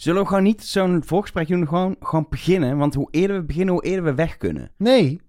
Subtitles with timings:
[0.00, 2.76] Zullen we gewoon niet zo'n voorgesprek doen, gewoon, gewoon beginnen?
[2.76, 4.70] Want hoe eerder we beginnen, hoe eerder we weg kunnen.
[4.76, 5.20] Nee,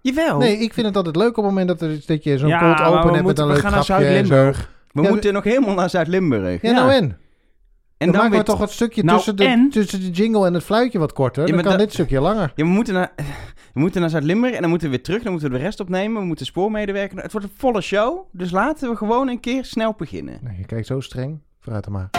[0.00, 0.38] Jawel.
[0.38, 2.58] nee, ik vind het altijd leuk op het moment dat, er, dat je zo'n Ja,
[2.58, 3.84] cold open we hebt met moeten- een we leuk gaan naar.
[3.84, 4.70] Zuid-Limburg.
[4.92, 6.62] we Ja, moeten nog helemaal naar Zuid-Limburg.
[6.62, 7.02] Ja, nou en?
[7.02, 7.16] En
[7.98, 9.70] dan, dan maken we toch het stukje Nou, tussen, de, en?
[9.70, 11.46] tussen de jingle en het fluitje wat korter.
[11.46, 12.52] Ja, dan kan dit stukje langer.
[12.54, 13.12] Ja, we moeten naar,
[13.74, 15.22] we moeten naar Zuid-Limburg en dan moeten we weer terug.
[15.22, 16.20] Dan moeten we de rest opnemen.
[16.20, 17.18] We moeten spoormedewerker.
[17.22, 18.18] Het wordt een volle show.
[18.32, 20.38] Dus laten we gewoon een keer snel beginnen.
[20.42, 21.40] Nee, je kijkt zo streng.
[21.60, 22.10] Vooruit dan maar.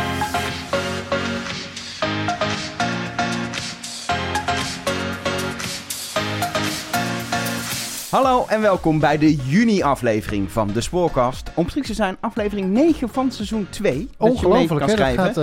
[8.09, 11.51] Hallo en welkom bij de juni-aflevering van de Spoorkast.
[11.55, 13.93] Om precies te zijn, aflevering 9 van seizoen 2.
[13.93, 14.79] dat je mee Ongelooflijk, kan?
[14.79, 15.23] Dat schrijven.
[15.23, 15.37] gaat,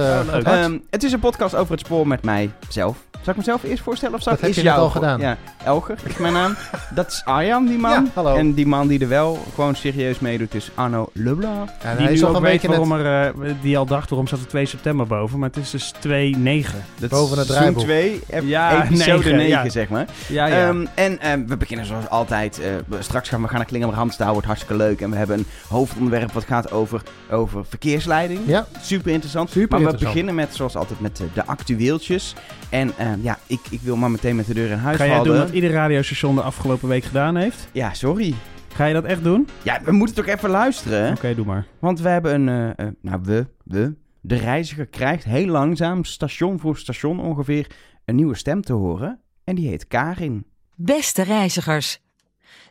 [0.44, 0.62] eh.
[0.64, 3.05] Ehm, het is een podcast over het spoor met mijzelf.
[3.26, 5.20] Zal ik mezelf eerst voorstellen of zal Dat ik heb eerst je jou al gedaan.
[5.20, 6.54] Ja, Elger is mijn naam.
[6.94, 7.90] Dat is Arjan, die man.
[7.90, 8.34] Ja, hallo.
[8.36, 11.08] En die man die er wel gewoon serieus meedoet is Arno.
[11.12, 13.00] Ja, Die hij is nu al ook een weet beetje waarom net...
[13.00, 15.92] er, eh, die al dacht waarom staat er 2 september boven, maar het is dus
[15.94, 16.74] 2-9.
[16.98, 17.82] Dat Boven het draaiboek.
[17.82, 19.68] 2, ep- Ja, episode 9, negen, ja.
[19.68, 20.06] zeg maar.
[20.28, 20.68] Ja, ja.
[20.68, 22.60] Ehm, en ehm, we beginnen zoals altijd.
[22.60, 25.00] eh, we- straks gaan we gaan naar Klingenbrand staan, wordt hartstikke leuk.
[25.00, 28.40] En we hebben een hoofdonderwerp wat gaat over, over verkeersleiding.
[28.46, 29.50] Ja, Super interessant.
[29.50, 32.34] Super maar we beginnen met, zoals altijd, met eh, de actueeltjes.
[32.68, 35.16] En ehm, ja, ik, ik wil maar meteen met de deur in huis Ga jij
[35.16, 35.32] vallen.
[35.32, 37.68] doen wat ieder radiostation de afgelopen week gedaan heeft?
[37.72, 38.34] Ja, sorry.
[38.74, 39.48] Ga je dat echt doen?
[39.62, 41.10] Ja, we moeten toch even luisteren.
[41.16, 41.66] Oké, doe maar.
[41.78, 42.74] Want we hebben een...
[42.76, 43.94] eh, eh, nou, we, we.
[44.20, 47.66] De reiziger krijgt heel langzaam, station voor station ongeveer,
[48.04, 49.20] een nieuwe stem te horen.
[49.44, 50.46] En die heet Karin.
[50.74, 52.00] Beste reizigers,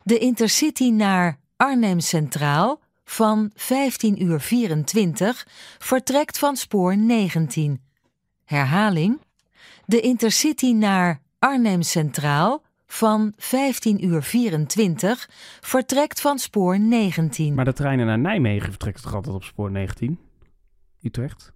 [0.03, 5.47] de Intercity naar Arnhem Centraal van 15 uur 24
[5.79, 7.81] vertrekt van spoor 19.
[8.45, 9.19] Herhaling.
[9.85, 15.29] De Intercity naar Arnhem Centraal van 15 uur 24
[15.61, 17.53] vertrekt van spoor 19.
[17.53, 20.19] Maar de treinen naar Nijmegen vertrekken toch altijd op spoor 19?
[21.01, 21.53] Utrecht?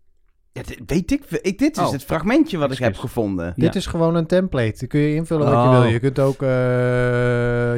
[0.52, 1.23] Ja, dit weet ik.
[1.41, 1.91] ik dit is Oh.
[1.91, 3.53] het fragmentje wat ik heb gevonden.
[3.55, 3.80] dit Ja.
[3.80, 4.75] is gewoon een template.
[4.80, 5.80] Die kun je invullen wat je Oh.
[5.80, 5.89] wil.
[5.89, 6.41] Je kunt ook...
[6.41, 6.49] eh,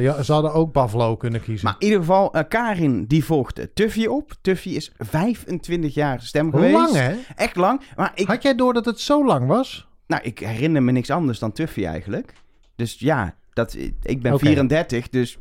[0.02, 1.64] ja, ze hadden ook Buffalo kunnen kiezen.
[1.66, 4.32] Maar in ieder geval, eh, Karin die volgt Tuffy op.
[4.40, 6.72] Tuffy is 25 jaar stem geweest.
[6.74, 7.14] Lang, hè?
[7.36, 7.80] Echt lang.
[7.96, 9.88] Maar ik, Had jij door dat het zo lang was?
[10.06, 12.32] Nou, ik herinner me niks anders dan Tuffy eigenlijk.
[12.76, 14.44] Dus ja, dat, ik ben Oké.
[14.46, 15.38] 34, dus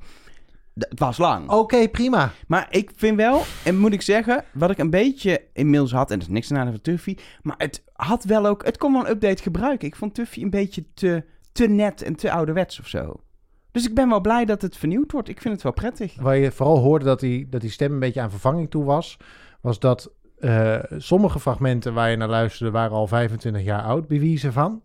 [0.73, 1.49] het was lang.
[1.49, 2.31] Oké, prima.
[2.47, 6.19] Maar ik vind wel, en moet ik zeggen, wat ik een beetje inmiddels had, en
[6.19, 9.09] dat is niks nadeel van Tuffy, maar het had wel ook, het kon wel een
[9.09, 9.87] update gebruiken.
[9.87, 13.23] Ik vond Tuffy een beetje te, te net en te ouderwets of zo.
[13.71, 15.29] Dus ik ben wel blij dat het vernieuwd wordt.
[15.29, 16.15] Ik vind het wel prettig.
[16.19, 19.17] Waar je vooral hoorde dat die, dat die stem een beetje aan vervanging toe was,
[19.61, 24.53] was dat eh, sommige fragmenten waar je naar luisterde waren al 25 jaar oud, bewijzen
[24.53, 24.81] van.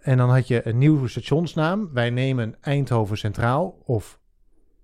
[0.00, 1.90] En dan had je een nieuwe stationsnaam.
[1.92, 4.18] Wij nemen Eindhoven Centraal of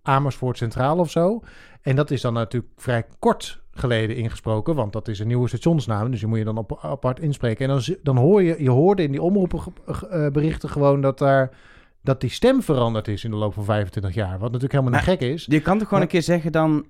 [0.03, 1.41] Amersfoort Centraal of zo.
[1.83, 6.11] En dat is dan natuurlijk vrij kort geleden ingesproken, want dat is een nieuwe stationsnaam.
[6.11, 7.69] Dus die moet je dan op, apart inspreken.
[7.69, 11.51] En dan, dan hoor je, je hoorde in die omroepberichten gewoon dat daar
[12.03, 14.31] dat die stem veranderd is in de loop van 25 jaar.
[14.33, 15.47] Wat natuurlijk helemaal niet gek is.
[15.49, 16.87] Je kan toch gewoon Maar- een keer zeggen dan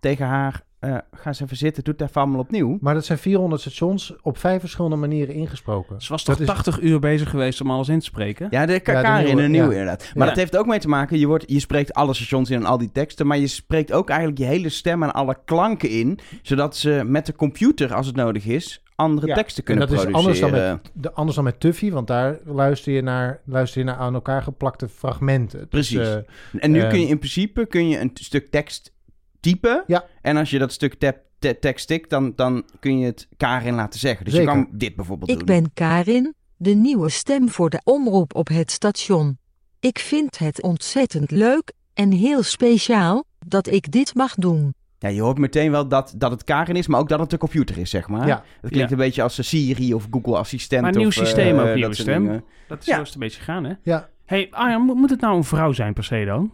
[0.00, 2.78] tegen haar, eh, ga eens even zitten, doe het even allemaal opnieuw.
[2.80, 6.02] Maar dat zijn 400 stations op vijf verschillende manieren ingesproken.
[6.02, 8.46] Ze was toch Dat is- 80 uur bezig geweest om alles in te spreken?
[8.50, 9.78] Ja, de Ja, Karin, nieuwe, een nieuwe ja.
[9.80, 10.10] inderdaad.
[10.14, 10.32] Maar Ja.
[10.32, 12.78] dat heeft ook mee te maken, je, wordt, je spreekt alle stations in en al
[12.78, 16.76] die teksten, maar je spreekt ook eigenlijk je hele stem en alle klanken in, zodat
[16.76, 20.12] ze met de computer, als het nodig is, andere Ja, teksten En kunnen dat is
[20.14, 23.86] anders dan, met, de, anders dan met Tuffy, want daar luister je naar, luister je
[23.86, 25.58] naar aan elkaar geplakte fragmenten.
[25.58, 26.08] Dus, Precies.
[26.08, 26.16] eh,
[26.64, 26.90] En nu Ehm.
[26.90, 28.92] kun je in principe kun je een stuk tekst
[29.40, 29.84] typen.
[29.86, 30.04] Ja.
[30.22, 33.74] En als je dat stuk te- te- tekst tikt, dan, dan kun je het Karin
[33.74, 34.24] laten zeggen.
[34.24, 34.50] Dus Zeker.
[34.56, 35.46] je kan dit bijvoorbeeld Ik doen.
[35.46, 39.38] ben Karin, de nieuwe stem voor de omroep op het station.
[39.80, 44.74] Ik vind het ontzettend leuk en heel speciaal dat ik dit mag doen.
[44.98, 47.38] Ja, je hoort meteen wel dat, dat het Karin is, maar ook dat het de
[47.38, 48.26] computer is, zeg maar.
[48.26, 48.44] Ja.
[48.60, 48.96] Het klinkt Ja.
[48.96, 50.82] een beetje als een Siri of Google Assistent.
[50.82, 52.22] Maar een nieuw of, eh, systeem ook, dat nieuwe stem.
[52.22, 52.44] dingen.
[52.68, 52.94] Dat is Ja.
[52.94, 53.72] zo is het een beetje gegaan, hè?
[53.82, 54.08] ja.
[54.26, 56.52] hey, Arjan, moet, moet het nou een vrouw zijn per se dan?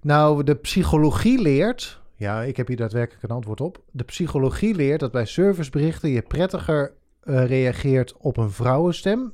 [0.00, 2.02] Nou, de psychologie leert...
[2.16, 3.78] Ja, ik heb hier daadwerkelijk een antwoord op.
[3.90, 9.32] De psychologie leert dat bij serviceberichten je prettiger eh, reageert op een vrouwenstem.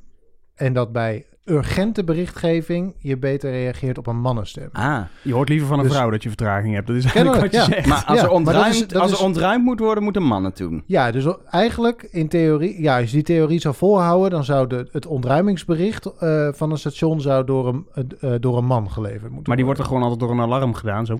[0.55, 4.69] En dat bij urgente berichtgeving je beter reageert op een mannenstem.
[4.71, 6.87] Ah, Je hoort liever van een Dus- vrouw dat je vertraging hebt.
[6.87, 7.63] Dat is eigenlijk wat je ja.
[7.65, 7.87] zegt.
[7.87, 10.03] maar als, Ja, er, maar dat ontruimd, is- dat als is- er ontruimd moet worden,
[10.03, 10.83] moeten mannen het doen.
[10.85, 14.87] Ja, dus eigenlijk in theorie, ja, als je die theorie zou volhouden, dan zou de,
[14.91, 17.85] het ontruimingsbericht eh, van een station zou door een,
[18.19, 19.79] eh, door een man geleverd moeten Maar die wordt worden.
[19.79, 21.05] er gewoon altijd door een alarm gedaan.
[21.05, 21.19] Zo.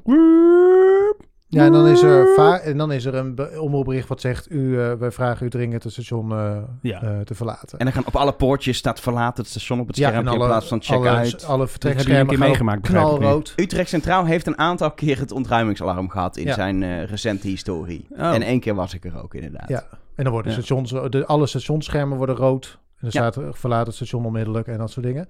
[1.54, 4.52] Ja, en dan is er, va- en dan is er een be- omroepbericht wat zegt,
[4.52, 7.02] u, eh, wij vragen u dringend het station eh, Ja.
[7.02, 7.80] eh, te verlaten.
[7.80, 10.34] En dan gaan op alle poortjes staat verlaten het station op het ja, en in
[10.38, 13.54] plaats van check alle, alle Dat heb je een vertrekschermen keer gaan op meegemaakt, knalrood.
[13.56, 16.54] Utrecht Centraal heeft een aantal keer het ontruimingsalarm gehad in Ja.
[16.54, 18.06] zijn eh, recente historie.
[18.12, 18.34] Oh.
[18.34, 19.70] En één keer was ik er ook inderdaad.
[19.70, 19.84] Ja,
[20.16, 20.58] en dan worden Ja.
[20.62, 22.80] stations, de, alle stationsschermen worden rood.
[23.02, 23.32] En er Ja.
[23.32, 25.28] staat eh, verlaat het station onmiddellijk en dat soort dingen.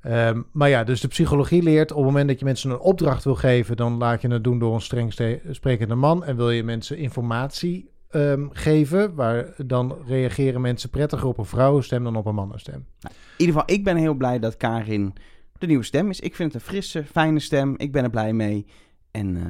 [0.00, 3.24] Ehm, maar ja, dus de psychologie leert op het moment dat je mensen een opdracht
[3.24, 5.12] wil geven, dan laat je het doen door een streng
[5.50, 6.24] sprekende man.
[6.24, 12.04] En wil je mensen informatie ehm, geven, waar dan reageren mensen prettiger op een vrouwenstem
[12.04, 12.74] dan op een mannenstem.
[13.00, 15.14] In ieder geval, ik ben heel blij dat Karin
[15.58, 16.20] de nieuwe stem is.
[16.20, 17.74] Ik vind het een frisse, fijne stem.
[17.76, 18.66] Ik ben er blij mee.
[19.10, 19.42] En eh,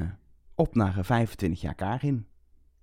[0.55, 2.25] op naar eh, 25 jaar Karin.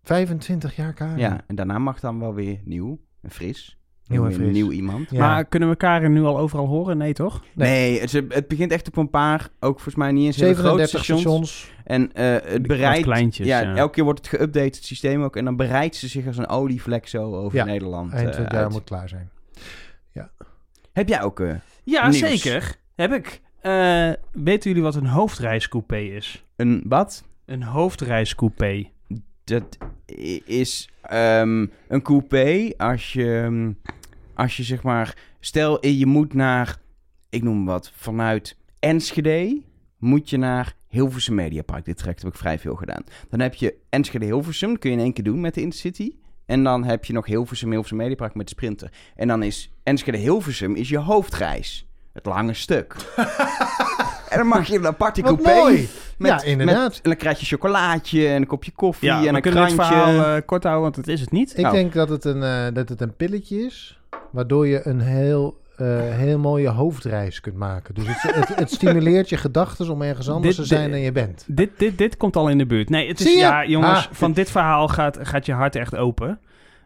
[0.03, 1.19] 25 jaar Karin.
[1.19, 3.79] Ja, en daarna mag dan wel weer nieuw en fris.
[4.11, 4.27] Nieuw.
[4.51, 5.11] Nieuw iemand.
[5.11, 5.19] Ja.
[5.19, 6.97] Maar kunnen we Karin nu al overal horen?
[6.99, 7.45] Nee, toch?
[7.55, 10.87] Nee, het, het begint echt op een paar, ook volgens mij niet eens hele grote
[10.87, 11.21] 37 stations.
[11.23, 11.73] stations.
[11.85, 13.03] En eh, het bereidt...
[13.03, 13.75] kleintjes, ja, ja.
[13.77, 15.37] elke keer wordt het geüpdate, het systeem ook.
[15.37, 18.71] En dan bereidt ze zich als een olievlek zo over Ja, Nederland Eind eh, jaar
[18.71, 19.31] moet klaar zijn.
[20.93, 21.41] Heb jij ook...
[21.41, 21.55] eh,
[21.85, 22.19] Ja, Nieuws.
[22.19, 22.75] zeker.
[22.95, 23.41] Heb ik.
[23.61, 26.45] Eh, weten jullie wat een hoofdreiscoupé is?
[26.57, 27.25] een wat?
[27.47, 28.89] Een hoofdreiscoupé.
[29.45, 29.79] Dat
[30.45, 33.71] is ehm, een coupé als je, ehm,
[34.41, 35.17] als je zeg maar...
[35.41, 36.77] Stel, je moet naar,
[37.31, 39.63] ik noem wat, vanuit Enschede
[39.99, 41.85] moet je naar Hilversum Mediapark.
[41.85, 43.05] Dit traject heb ik vrij veel gedaan.
[43.29, 46.13] Dan heb je Enschede-Hilversum, dat kun je in één keer doen met de Intercity.
[46.47, 48.91] En dan heb je nog Hilversum, Hilversum Mediapark met de Sprinter.
[49.17, 51.87] En dan is Enschede-Hilversum is je hoofdreis.
[52.13, 52.95] Het lange stuk.
[54.31, 55.55] en dan mag je een aparte Wat coupé.
[55.61, 55.89] mooi!
[56.19, 56.89] Met, Ja, inderdaad.
[56.89, 59.67] met- en dan krijg je chocolaatje en een kopje koffie Ja, en we een kunnen
[59.67, 59.95] dit krantje.
[59.97, 61.51] verhaal eh, kort houden, want het is het niet.
[61.51, 61.75] Ik Nou.
[61.75, 64.00] denk dat het, een, eh, dat het een pilletje is,
[64.31, 67.95] waardoor je een heel, eh, heel mooie hoofdreis kunt maken.
[67.95, 71.01] Dus het, het, het stimuleert je gedachten om ergens anders Dit- te zijn dit- dan
[71.01, 71.45] je bent.
[71.49, 72.89] Dit, dit, dit komt al in de buurt.
[72.91, 76.41] Nee, het is, ja, jongens, Ah, van dit verhaal gaat, gaat je hart echt open.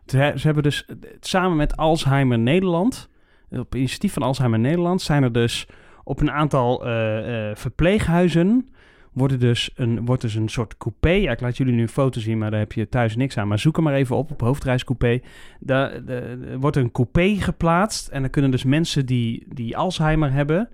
[0.06, 0.88] Ze hebben dus
[1.20, 3.08] samen met Alzheimer Nederland,
[3.50, 5.66] op initiatief van Alzheimer Nederland, zijn er dus
[6.04, 8.73] op een aantal eh, eh, verpleeghuizen
[9.14, 11.10] worden dus een, wordt dus een soort coupé.
[11.10, 13.48] Ja, ik laat jullie nu een foto zien, maar daar heb je thuis niks aan.
[13.48, 15.20] Maar zoek hem maar even op, op hoofdreiscoupé.
[15.60, 18.08] Daar de- er wordt een coupé geplaatst.
[18.08, 20.68] En dan kunnen dus mensen die, die Alzheimer hebben...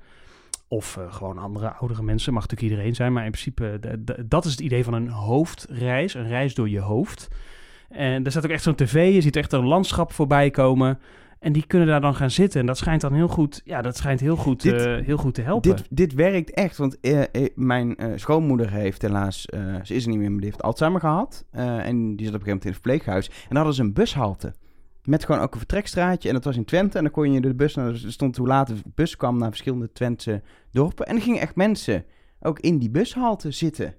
[0.68, 3.12] of eh, gewoon andere oudere mensen, mag natuurlijk iedereen zijn...
[3.12, 6.14] maar in principe, de- dat is het idee van een hoofdreis.
[6.14, 7.28] Een reis door je hoofd.
[7.88, 10.98] En er staat ook echt zo'n tv, je ziet echt een landschap voorbij komen...
[11.40, 12.60] En die kunnen daar dan gaan zitten.
[12.60, 15.34] En dat schijnt dan heel goed, ja, dat schijnt heel goed, Dit- eh, heel goed
[15.34, 15.76] te helpen.
[15.76, 19.40] Dit, dit werkt echt, want eh, eh, mijn schoonmoeder heeft helaas,
[19.82, 21.44] ze is er niet meer, maar die heeft Alzheimer gehad.
[21.50, 23.26] Eh, en die zat op een gegeven moment in het verpleeghuis.
[23.28, 24.54] En daar hadden ze een bushalte.
[25.04, 26.28] Met gewoon ook een vertrekstraatje.
[26.28, 26.96] En dat was in Twente.
[26.98, 29.48] En dan kon je de bus, naar, er stond hoe laat de bus kwam naar
[29.48, 31.06] verschillende Twentse dorpen.
[31.06, 32.04] En er gingen echt mensen
[32.40, 33.94] ook in die bushalte zitten.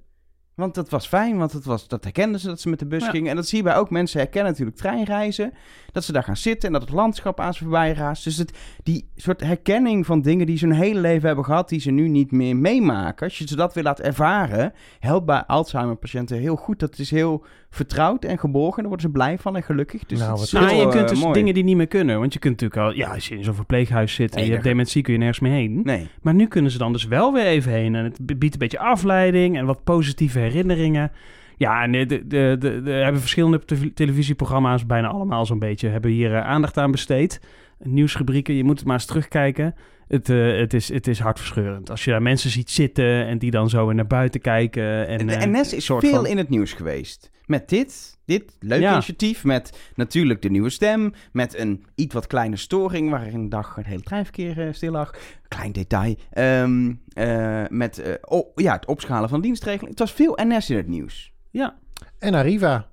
[0.56, 3.03] Want dat was fijn, want het was, dat herkenden ze dat ze met de bus
[3.03, 3.09] Ja.
[3.09, 3.30] gingen.
[3.30, 5.53] En dat zie je bij ook mensen herkennen natuurlijk treinreizen.
[5.92, 8.24] Dat ze daar gaan zitten en dat het landschap aan ze voorbij raast.
[8.24, 11.80] Dus het, die soort herkenning van dingen die ze hun hele leven hebben gehad, die
[11.80, 13.25] ze nu niet meer meemaken.
[13.27, 16.80] Als je ze dat weer laat ervaren, helpt bij Alzheimer-patiënten heel goed.
[16.80, 18.77] Dat is heel vertrouwd en geborgen.
[18.80, 20.06] Daar worden ze blij van en gelukkig.
[20.06, 21.33] Dus Nou, is Nou, heel, je eh, kunt dus mooi.
[21.33, 22.19] dingen die niet meer kunnen.
[22.19, 24.51] Want je kunt natuurlijk al, ja, als je in zo'n verpleeghuis zit en Nee, je
[24.51, 25.81] hebt dat- dementie, kun je nergens meer heen.
[25.83, 26.09] Nee.
[26.21, 27.95] Maar nu kunnen ze dan dus wel weer even heen.
[27.95, 31.12] En het biedt een beetje afleiding en wat positieve herinneringen.
[31.58, 36.36] Ja, en de, de, de, hebben verschillende te- televisieprogramma's, bijna allemaal zo'n beetje, hebben hier
[36.36, 37.42] eh, aandacht aan besteed.
[37.80, 39.76] Nieuwsrubrieken, je moet het maar eens terugkijken.
[40.08, 41.90] Het, eh, het, is, het is hartverscheurend.
[41.90, 45.08] Als je daar mensen ziet zitten en die dan zo weer naar buiten kijken.
[45.08, 47.32] En, de eh, NS is soort veel van- in het nieuws geweest.
[47.46, 48.91] Met dit, dit leuke Ja.
[48.91, 49.44] initiatief.
[49.44, 51.13] Met natuurlijk de nieuwe stem.
[51.31, 55.13] Met een iets wat kleine storing waarin een dag het hele treinverkeer eh, stil lag.
[55.47, 56.16] Klein detail.
[56.31, 59.90] Ehm, eh, met eh, oh, ja, het opschalen van dienstregeling.
[59.90, 61.33] Het was veel NS in het nieuws.
[61.49, 61.75] Ja,
[62.19, 62.87] En Arriva,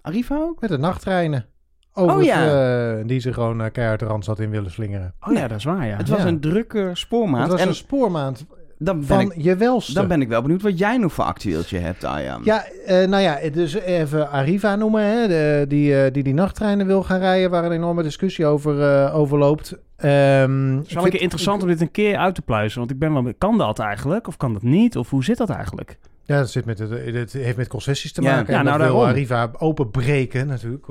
[0.00, 0.60] Arriva ook?
[0.60, 1.46] met de nachttreinen.
[1.94, 2.98] Over Oh, ja.
[2.98, 5.14] eh, die ze gewoon uh, keihard de rand zat in willen slingeren.
[5.20, 5.96] oh ja, dat is waar, ja.
[5.96, 6.26] Het was Ja.
[6.26, 7.42] een drukke spoormaand.
[7.42, 8.46] Het was en een spoormaand
[8.84, 9.94] dan, ben van ik, je welste.
[9.94, 12.40] dan ben ik wel benieuwd wat jij nog voor actueeltje hebt, Arjan.
[12.44, 16.86] Ja, eh, nou ja, dus even Arriva noemen, hè, de, die, eh, die die nachttreinen
[16.86, 19.74] wil gaan rijden, waar een enorme discussie over, eh, over loopt.
[19.96, 22.78] Ehm, Het vind- keer interessant om dit een keer uit te pluizen.
[22.78, 23.32] Want ik ben wel...
[23.38, 24.26] Kan dat eigenlijk?
[24.28, 24.96] Of kan dat niet?
[24.96, 25.98] Of hoe zit dat eigenlijk?
[26.24, 28.34] Ja, dat, zit met het, het heeft met concessies te Ja.
[28.34, 28.52] maken.
[28.52, 29.14] Ja, en nou, dat wil daarom.
[29.14, 30.86] Arriva openbreken natuurlijk.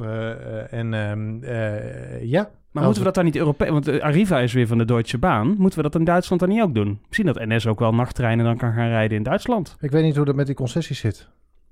[0.70, 2.50] en ehm, eh, ja.
[2.72, 3.70] Maar moeten we dat dan niet Europees...
[3.70, 5.56] Want eh, Arriva is weer van de Deutsche Bahn.
[5.58, 7.00] Moeten we dat in Duitsland dan niet ook doen?
[7.08, 9.76] Misschien dat NS ook wel nachttreinen dan kan gaan rijden in Duitsland.
[9.80, 11.28] Ik weet niet hoe dat met die concessies zit.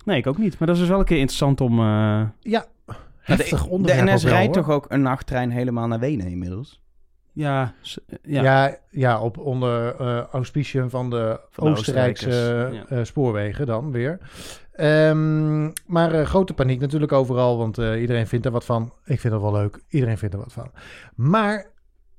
[0.06, 0.60] Nee, ik ook niet.
[0.60, 1.80] Maar dat is dus wel een keer interessant om...
[1.80, 2.66] eh, Ja,
[3.26, 6.82] de, NS rijdt toch ook een nachttrein helemaal naar Wenen inmiddels?
[7.40, 8.42] Ja, s- ja.
[8.44, 8.78] Ja.
[8.90, 14.18] Ja, op onder eh auspiciën van de Van de Oostenrijkse eh, spoorwegen dan weer.
[14.72, 18.94] Ehm, maar eh, grote paniek natuurlijk overal, want eh, iedereen vindt er wat van.
[19.06, 20.72] Ik vind het wel leuk, iedereen vindt er wat van.
[21.16, 21.66] Maar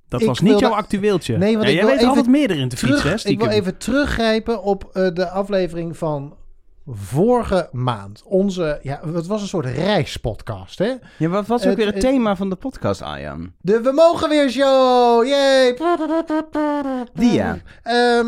[0.09, 1.37] dat was niet jouw actueeltje.
[1.39, 3.25] Nee, want Ja, ik jij wil weet even altijd meer erin te fietsen, hè, terug,
[3.33, 6.37] ik wil even teruggrijpen op eh, de aflevering van
[6.93, 10.93] vorige maand onze, ja, het was een soort reispodcast, hè?
[11.19, 13.53] Ja, wat was ook Het- weer het het- thema van de podcast, Arjan?
[13.61, 15.27] De We Mogen Weer Show!
[15.27, 15.77] Yay!
[17.15, 17.59] Die ja.
[17.83, 18.27] Ehm,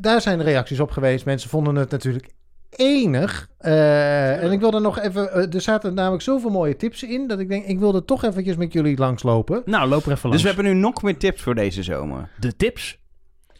[0.00, 1.24] daar zijn reacties op geweest.
[1.24, 2.28] Mensen vonden het natuurlijk
[2.70, 3.48] enig.
[3.58, 5.32] Eh, en ik wilde nog even...
[5.32, 7.26] eh, er zaten namelijk zoveel mooie tips in...
[7.26, 9.62] dat ik denk, ik wilde toch eventjes met jullie langslopen.
[9.64, 10.42] Nou, loop er even Dus langs.
[10.42, 12.28] we hebben nu nog meer tips voor deze zomer.
[12.40, 12.98] de tips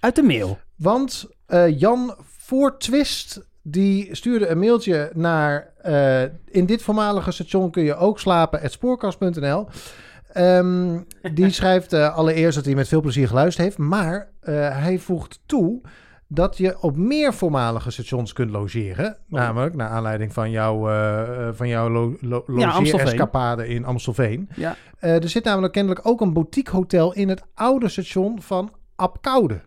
[0.01, 0.59] uit de mail.
[0.77, 3.47] Want eh, Jan Voortwist...
[3.71, 5.73] die stuurde een mailtje naar...
[5.83, 8.63] eh, in dit voormalige station kun je ook slapen...
[8.63, 9.67] at spoorkast.nl.
[10.33, 10.99] Ehm,
[11.33, 13.79] die schrijft eh, allereerst dat hij met veel plezier geluisterd heeft...
[13.79, 15.81] maar eh, hij voegt toe...
[16.27, 19.17] dat je op meer voormalige stations kunt logeren.
[19.27, 24.49] Namelijk, naar aanleiding van, jouw eh, van jouw lo, logeer-escapade in Amstelveen.
[24.55, 24.77] Ja.
[24.99, 29.61] Er zit namelijk kennelijk ook een boutique hotel in het oude station van Apkoude.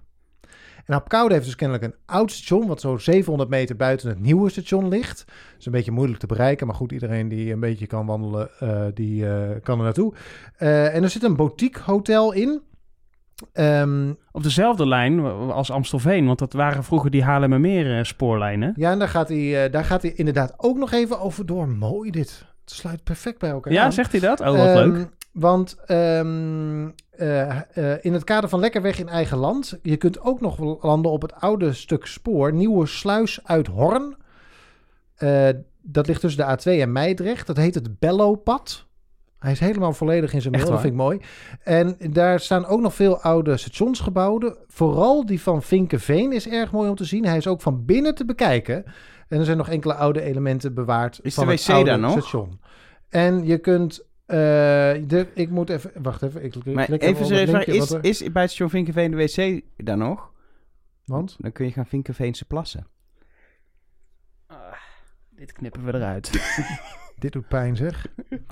[0.85, 4.49] En Apkoude heeft dus kennelijk een oud station, wat zo 700 meter buiten het nieuwe
[4.49, 5.23] station ligt.
[5.25, 8.49] Dat is een beetje moeilijk te bereiken, maar goed, iedereen die een beetje kan wandelen,
[8.59, 10.13] eh, die eh, kan er naartoe.
[10.57, 12.61] Eh, en er zit een boutique hotel in.
[13.53, 15.19] Ehm, Op dezelfde lijn
[15.51, 18.73] als Amstelveen, want dat waren vroeger die Haarlemmermeer spoorlijnen.
[18.75, 21.67] ja, en daar gaat, hij, daar gaat hij inderdaad ook nog even over door.
[21.69, 22.45] Mooi dit.
[22.61, 23.93] Het sluit perfect bij elkaar Ja, aan.
[23.93, 24.39] zegt hij dat?
[24.39, 25.07] Oh, wat Ehm, leuk.
[25.31, 30.21] Want ehm, eh, eh, in het kader van lekker weg in eigen land, je kunt
[30.21, 34.15] ook nog landen op het oude stuk spoor, Nieuwe Sluis uit Horn.
[35.15, 35.49] Eh,
[35.81, 37.47] dat ligt tussen de A2 en Meidrecht.
[37.47, 38.85] Dat heet het Bellowpad.
[39.39, 41.19] Hij is helemaal volledig in zijn mail, dat vind ik mooi.
[41.63, 44.57] En daar staan ook nog veel oude stationsgebouwen.
[44.67, 47.25] Vooral die van Vinkenveen is erg mooi om te zien.
[47.25, 48.83] Hij is ook van binnen te bekijken.
[49.27, 51.99] En er zijn nog enkele oude elementen bewaard Is van de het wc oude daar
[51.99, 52.11] nog?
[52.11, 52.59] station.
[53.09, 54.09] En je kunt...
[54.31, 55.91] eh, de, ik moet even...
[56.01, 56.43] Wacht even.
[56.43, 59.61] Ik, ik Maar klik even serieus, is, er- is bij het station Vinkenveen de wc
[59.85, 60.31] daar nog?
[61.05, 61.35] Want?
[61.39, 62.87] Dan kun je gaan Vinkenveense plassen.
[65.29, 66.29] Dit knippen we eruit.
[67.19, 68.07] Dit doet pijn zeg.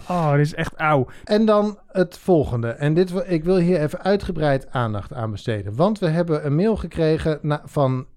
[0.10, 1.08] Oh, dit is echt auw.
[1.24, 2.68] En dan het volgende.
[2.70, 5.76] En dit, wil- ik wil hier even uitgebreid aandacht aan besteden.
[5.76, 8.08] Want we hebben een mail gekregen na- van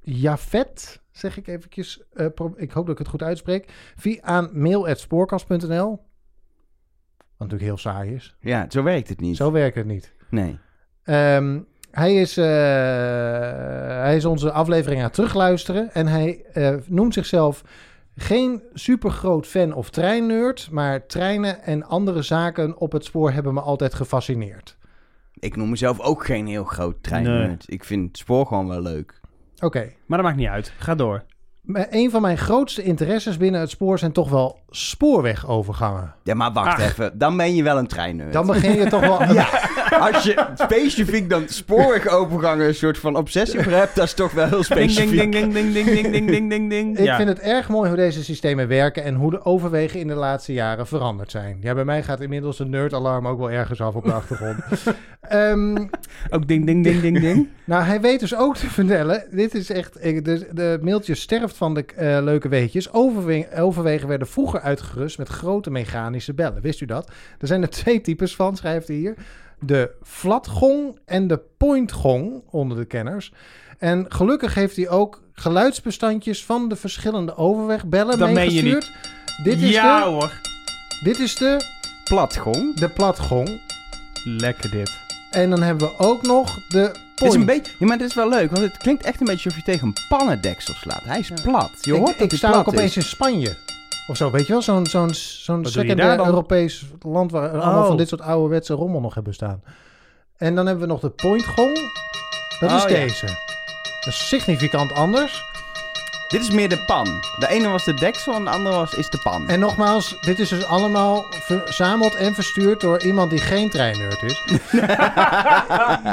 [0.00, 2.02] Jafet, zeg ik eventjes.
[2.12, 2.26] eh,
[2.56, 3.92] ik hoop dat ik het goed uitspreek.
[3.96, 6.06] Via aan mail.spoorkast.nl.
[7.38, 8.36] Wat natuurlijk heel saai is.
[8.40, 9.36] Ja, zo werkt het niet.
[9.36, 10.12] Zo werkt het niet.
[10.30, 10.58] Nee.
[11.02, 12.44] Ehm, hij, is, eh,
[14.02, 15.92] hij is onze aflevering aan het terugluisteren.
[15.92, 17.62] En hij eh, noemt zichzelf
[18.16, 20.68] geen supergroot fan of treinnerd.
[20.70, 24.76] Maar treinen en andere zaken op het spoor hebben me altijd gefascineerd.
[25.34, 27.58] Ik noem mezelf ook geen heel groot trein.
[27.66, 29.20] Ik vind het spoor gewoon wel leuk.
[29.60, 29.92] Oké.
[30.06, 30.72] Maar dat maakt niet uit.
[30.78, 31.24] Ga door.
[31.68, 36.14] Maar Een van mijn grootste interesses binnen het spoor zijn toch wel spoorwegovergangen.
[36.22, 36.80] Ja, maar wacht Ach.
[36.90, 37.18] even.
[37.18, 38.22] Dan ben je wel een trein.
[38.30, 39.32] Dan begin je toch wel...
[39.32, 39.48] Ja,
[40.00, 44.44] als je specifiek dan spoorwegovergangen een soort van obsessie voor hebt, dat is toch wel
[44.48, 45.18] heel Ding, specifiek.
[45.32, 46.98] ding, ding, ding, ding, ding, ding, ding, ding, ding.
[46.98, 47.16] Ik Ja.
[47.16, 50.52] vind het erg mooi hoe deze systemen werken en hoe de overwegen in de laatste
[50.52, 51.58] jaren veranderd zijn.
[51.60, 54.58] Ja, bij mij gaat inmiddels een nerdalarm ook wel ergens af op de achtergrond.
[55.20, 55.76] Ehm,
[56.30, 57.48] Ook ding, ding, ding, ding, ding.
[57.64, 59.24] nou, hij weet dus ook te vertellen.
[59.30, 60.02] Dit is echt.
[60.02, 62.92] De, de mailtje sterft van de eh, leuke weetjes.
[62.92, 66.62] Overwe- overwegen werden vroeger uitgerust met grote mechanische bellen.
[66.62, 67.10] Wist u dat?
[67.38, 69.14] Er zijn er twee types van, schrijft hij hier:
[69.60, 73.32] de flatgong en de pointgong onder de kenners.
[73.78, 78.92] En gelukkig heeft hij ook geluidsbestandjes van de verschillende overwegbellen Dat meen je meegestuurd.
[79.42, 80.40] Dit is, ja de, hoor.
[81.02, 81.64] dit is de,
[82.04, 82.74] Platgong.
[82.74, 83.60] de platgong.
[84.24, 84.98] Lekker dit.
[85.30, 87.34] En dan hebben we ook nog de Het point.
[87.34, 89.44] is een beetje, ja, maar dit is wel leuk, want het klinkt echt een beetje
[89.44, 91.02] alsof je tegen een pannendeksel slaat.
[91.04, 91.70] Hij is plat.
[91.80, 93.56] Je hoort ik, dat ik hij sta ook opeens in Spanje.
[94.08, 94.62] Of zo, weet je wel?
[94.62, 96.18] Zo'n zo'n zo'n secundair?
[96.26, 97.86] Europees land waar allemaal Oh.
[97.86, 99.62] van dit soort ouderwetse rommel nog hebben staan.
[100.36, 101.78] En dan hebben we nog de pointgong.
[102.60, 102.96] Dat is Oh, ja.
[102.96, 103.26] deze.
[104.04, 105.46] Dat is significant anders.
[106.28, 107.04] Dit is meer de pan.
[107.38, 109.48] De ene was de deksel en de andere was, is de pan.
[109.48, 114.42] En nogmaals, dit is dus allemaal verzameld en verstuurd door iemand die geen treinneurt is.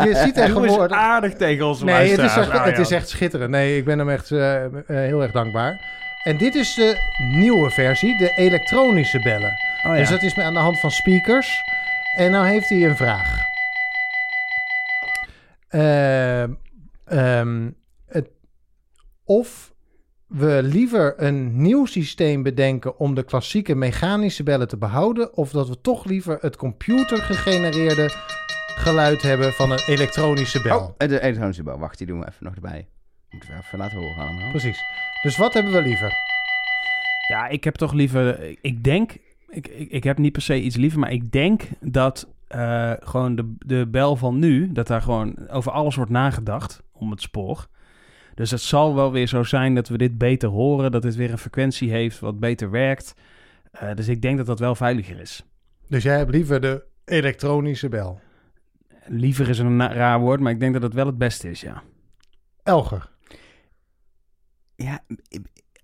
[0.04, 0.98] je ziet eens tegenwoordig...
[0.98, 3.50] aardig tegen onze Nee, het is, echt, het is echt schitterend.
[3.50, 6.04] Nee, ik ben hem echt eh, eh, heel erg dankbaar.
[6.26, 9.52] En dit is de nieuwe versie, de elektronische bellen.
[9.84, 9.96] Oh, ja.
[9.96, 11.64] Dus dat is aan de hand van speakers.
[12.18, 13.44] En nou heeft hij een vraag.
[15.68, 16.54] Ehm,
[17.06, 17.72] ehm,
[18.06, 18.30] het,
[19.24, 19.74] of
[20.28, 25.70] we liever een nieuw systeem bedenken om de klassieke mechanische bellen te behouden, of dat
[25.70, 28.10] we toch liever het computergegenereerde
[28.76, 30.80] geluid hebben van een elektronische bel.
[30.80, 31.80] Oh, de elektronische bel.
[31.80, 32.88] Wacht, die doen we even nog erbij.
[33.36, 34.50] Moeten we even laten horen allemaal.
[34.50, 34.84] Precies.
[35.22, 36.14] Dus wat hebben we liever?
[37.28, 38.56] Ja, ik heb toch liever...
[38.62, 39.18] Ik denk...
[39.50, 43.36] Ik, ik, ik heb niet per se iets liever, maar ik denk dat eh, gewoon
[43.36, 44.72] de, de bel van nu...
[44.72, 47.68] dat daar gewoon over alles wordt nagedacht om het spoor.
[48.36, 51.32] Dus het zal wel weer zo zijn dat we dit beter horen, dat dit weer
[51.32, 53.16] een frequentie heeft wat beter werkt.
[53.72, 55.46] Eh, dus ik denk dat dat wel veiliger is.
[55.88, 58.20] Dus jij hebt liever de elektronische bel.
[59.06, 61.84] Liever is een raar woord, maar ik denk dat het wel het beste is, ja.
[62.64, 63.14] Elger.
[64.76, 65.00] Ja,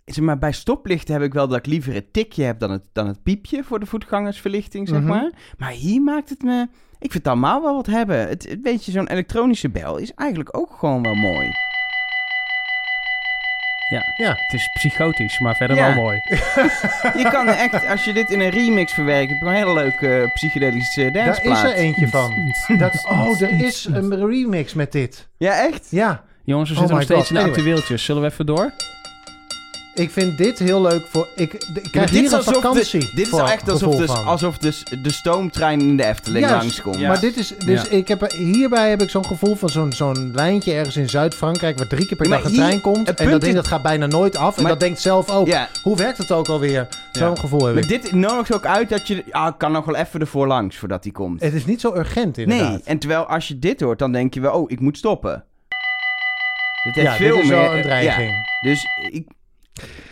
[0.06, 2.84] zeg maar, bij stoplichten heb ik wel dat ik liever het tikje heb dan het,
[2.94, 5.08] dan het piepje voor de voetgangersverlichting, zeg Mhm.
[5.08, 5.32] maar.
[5.58, 6.62] Maar hier maakt het me...
[7.00, 8.28] Ik vind het allemaal wel wat hebben.
[8.28, 11.48] Het, het weet je, zo'n elektronische bel is eigenlijk ook gewoon wel mooi.
[14.18, 14.30] Ja.
[14.30, 15.86] Het is psychotisch, maar verder Ja.
[15.94, 16.18] wel mooi.
[17.24, 20.22] Je kan echt, als je dit in een remix verwerkt, heb je een hele leuke
[20.22, 21.64] eh, psychedelische Daar danceplaat.
[21.66, 22.54] is er eentje van.
[22.78, 25.30] Dat, oh, er is een remix met dit.
[25.38, 25.88] Ja, echt?
[25.90, 27.30] Ja, Jongens, we Oh zitten nog steeds God.
[27.30, 27.58] in de Anyway.
[27.60, 28.04] actueeltjes.
[28.06, 28.72] Zullen we even door?
[29.96, 31.28] ik vind dit heel leuk voor...
[31.36, 33.70] Ik, ik Ja, krijg dit hier is een alsof vakantie de, dit is voor echt
[33.70, 34.26] alsof, van.
[34.26, 37.00] alsof de, de stoomtrein in de Efteling Juist, langskomt.
[37.00, 37.08] Ja.
[37.08, 37.90] Maar dit is, dus Ja.
[37.90, 41.78] ik heb, er- hierbij heb ik zo'n gevoel van zo'n zo'n lijntje ergens in Zuid-Frankrijk
[41.78, 43.08] waar drie keer per Maar dag een hier- trein komt.
[43.08, 44.56] het En dat ding dat gaat bijna nooit af.
[44.58, 45.50] En Maar- dat denkt zelf ook.
[45.84, 46.88] Hoe werkt het ook alweer?
[47.12, 47.36] Zo'n Ja.
[47.36, 47.90] gevoel heb maar ik.
[47.90, 49.24] dit nodigt ook uit dat je...
[49.32, 51.42] Ah, ik kan nog wel even ervoor langs voordat hij komt.
[51.42, 52.70] Het is niet zo urgent inderdaad.
[52.70, 54.54] Nee, en terwijl als je dit hoort, dan denk je wel...
[54.54, 55.44] Oh, ik moet stoppen.
[56.84, 57.58] Dit heeft ja, veel dit is meer...
[57.60, 58.30] wel een eh, dreiging.
[58.30, 58.70] ja.
[58.70, 59.28] Dus ik,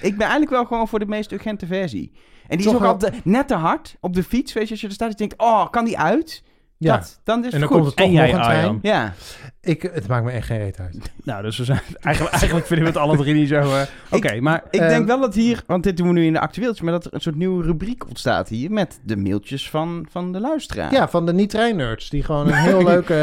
[0.01, 2.11] ik ben eigenlijk wel gewoon voor de meest urgente versie.
[2.47, 4.53] En die Toch is ook wel- altijd net te hard op de fiets.
[4.53, 5.37] Weet je, als je er staat, je denkt...
[5.37, 6.43] Oh, kan die uit?
[6.81, 6.97] Ja.
[6.97, 7.77] Dat, dan is het en dan goed.
[7.77, 8.57] komt er toch En jij, nog een trein.
[8.59, 8.79] Arjan.
[8.81, 9.13] Ja.
[9.61, 10.97] Ik, het maakt me echt geen reet uit.
[11.23, 11.79] Nou, dus we zijn...
[12.01, 13.55] Eigenlijk, eigenlijk vinden we het alle drie niet zo...
[13.59, 14.63] eh, Oké, maar...
[14.69, 16.91] Ik Ehm, denk wel dat hier, want dit doen we nu in de actueeltjes, maar
[16.91, 20.93] dat er een soort nieuwe rubriek ontstaat hier met de mailtjes van, van de luisteraar.
[20.93, 22.09] Ja, van de niet-trein-nerds.
[22.09, 23.13] Die gewoon een heel leuke...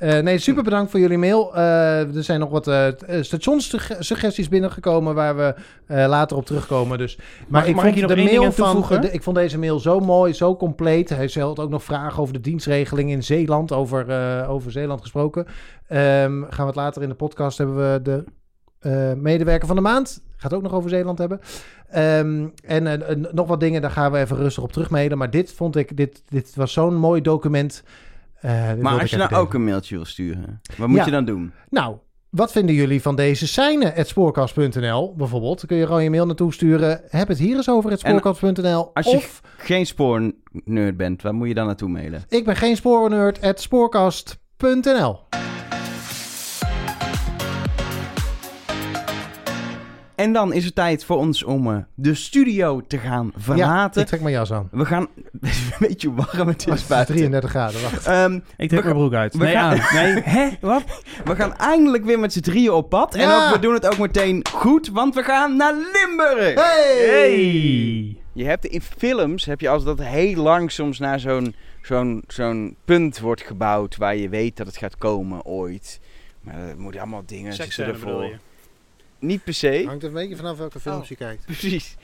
[0.00, 1.54] eh, eh, nee, super bedankt voor jullie mail.
[1.56, 2.86] Eh, er zijn nog wat eh
[3.20, 5.54] stationssuggesties binnengekomen waar we
[5.86, 6.98] eh, later op terugkomen.
[6.98, 8.52] Dus, maar ik mag vond ik hier nog de mail aan
[8.84, 9.00] van...
[9.00, 11.08] de- ik vond deze mail zo mooi, zo compleet.
[11.08, 13.72] Hij stelt ook nog vragen over de dienstregeling in Zeeland.
[13.72, 15.46] Over, eh, over Zeeland gesproken.
[15.86, 18.24] Ehm, gaan we het later in de podcast hebben we de
[18.80, 20.22] eh, medewerker van de maand.
[20.36, 21.40] Gaat ook nog over Zeeland hebben.
[21.88, 25.18] Ehm, en eh, nog wat dingen, daar gaan we even rustig op terugmailen.
[25.18, 27.82] Maar dit vond ik, dit, dit was zo'n mooi document.
[28.42, 31.04] Maar als je nou ook een mailtje wil sturen, wat moet Ja.
[31.04, 31.52] je dan doen?
[31.70, 31.96] Nou,
[32.30, 33.92] wat vinden jullie van deze seinen?
[33.92, 35.66] Het spoorkast.nl bijvoorbeeld.
[35.66, 37.00] Kun je gewoon je mail naartoe sturen.
[37.08, 38.90] Heb het hier eens over spoorkast.nl.
[38.94, 42.24] als je- Of Geen spoornerd bent, waar moet je dan naartoe mailen?
[42.28, 43.40] ik ben geen spoornerd.
[43.40, 45.18] Het spoorkast.nl.
[50.20, 54.00] En dan is het tijd voor ons om eh, de studio te gaan Ja, verlaten.
[54.02, 54.68] ik trek mijn jas aan.
[54.70, 55.08] We gaan...
[55.40, 57.14] Het is een beetje warm, het Het is is buiten.
[57.14, 58.06] 33 graden, wacht.
[58.06, 59.34] Ehm, Ik trek mijn broek uit.
[59.36, 59.94] we Nee, gaan- aan.
[59.94, 60.48] Nee, hè?
[60.60, 60.82] Wat?
[61.24, 63.14] we gaan eindelijk weer met z'n drieën op pad.
[63.14, 63.46] En Ja.
[63.48, 66.54] ook, we doen het ook meteen goed, want we gaan naar Limburg.
[66.54, 67.06] Hey!
[67.08, 68.16] Hey!
[68.32, 72.76] Je hebt in films, heb je als dat heel lang soms naar zo'n zo'n zo'n
[72.84, 76.00] punt wordt gebouwd waar je weet dat het gaat komen ooit.
[76.40, 78.38] Maar er moeten allemaal dingen zitten ervoor.
[79.20, 79.82] Niet per se.
[79.86, 81.08] Hangt een beetje vanaf welke films Oh.
[81.08, 81.44] je kijkt.
[81.58, 81.96] Precies.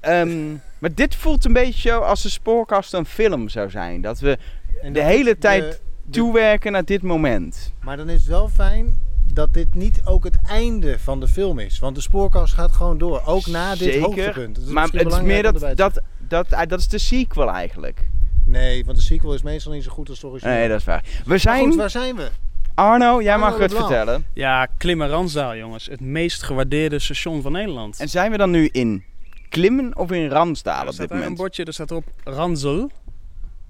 [0.00, 4.00] Ehm, maar dit voelt een beetje zo als de spoorkast een film zou zijn.
[4.00, 4.38] Dat we
[4.82, 7.72] En De dat hele het tijd de- toewerken naar dit moment.
[7.82, 8.96] Maar dan is het wel fijn
[9.32, 11.78] dat dit niet ook het einde van de film is.
[11.78, 13.22] Want de spoorkast gaat gewoon door.
[13.24, 14.54] Ook na dit hoogtepunt.
[14.56, 18.08] Dat maar misschien het is meer dat, dat, dat, dat is de sequel eigenlijk.
[18.46, 20.56] Nee, want de sequel is meestal niet zo goed als de origineel.
[20.56, 21.02] Nee, dat is waar.
[21.02, 21.66] We Maar zijn...
[21.66, 22.28] goed, waar zijn we?
[22.74, 24.26] Arno, jij Arno mag het vertellen.
[24.34, 25.86] Ja, Klimmen Ransdaal, jongens.
[25.86, 28.00] Het meest gewaardeerde station van Nederland.
[28.00, 29.04] En zijn we dan nu in
[29.48, 31.36] Klimmen of in Ransdaal er op dit daar een moment?
[31.36, 32.90] bordje, er staat erop Ranzel.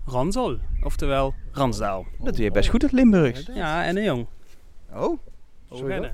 [0.06, 2.06] Ranzel, oftewel Ransdaal.
[2.18, 3.50] Dat doe je best goed, het Limburgs.
[3.54, 4.26] Ja, en een jong.
[4.92, 5.18] Oh,
[5.72, 6.12] Sorry,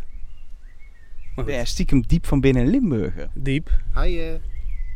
[1.35, 3.29] Hoe ben jij stiekem diep van binnen Limburger.
[3.35, 3.70] Diep.
[3.94, 4.35] Hi, eh,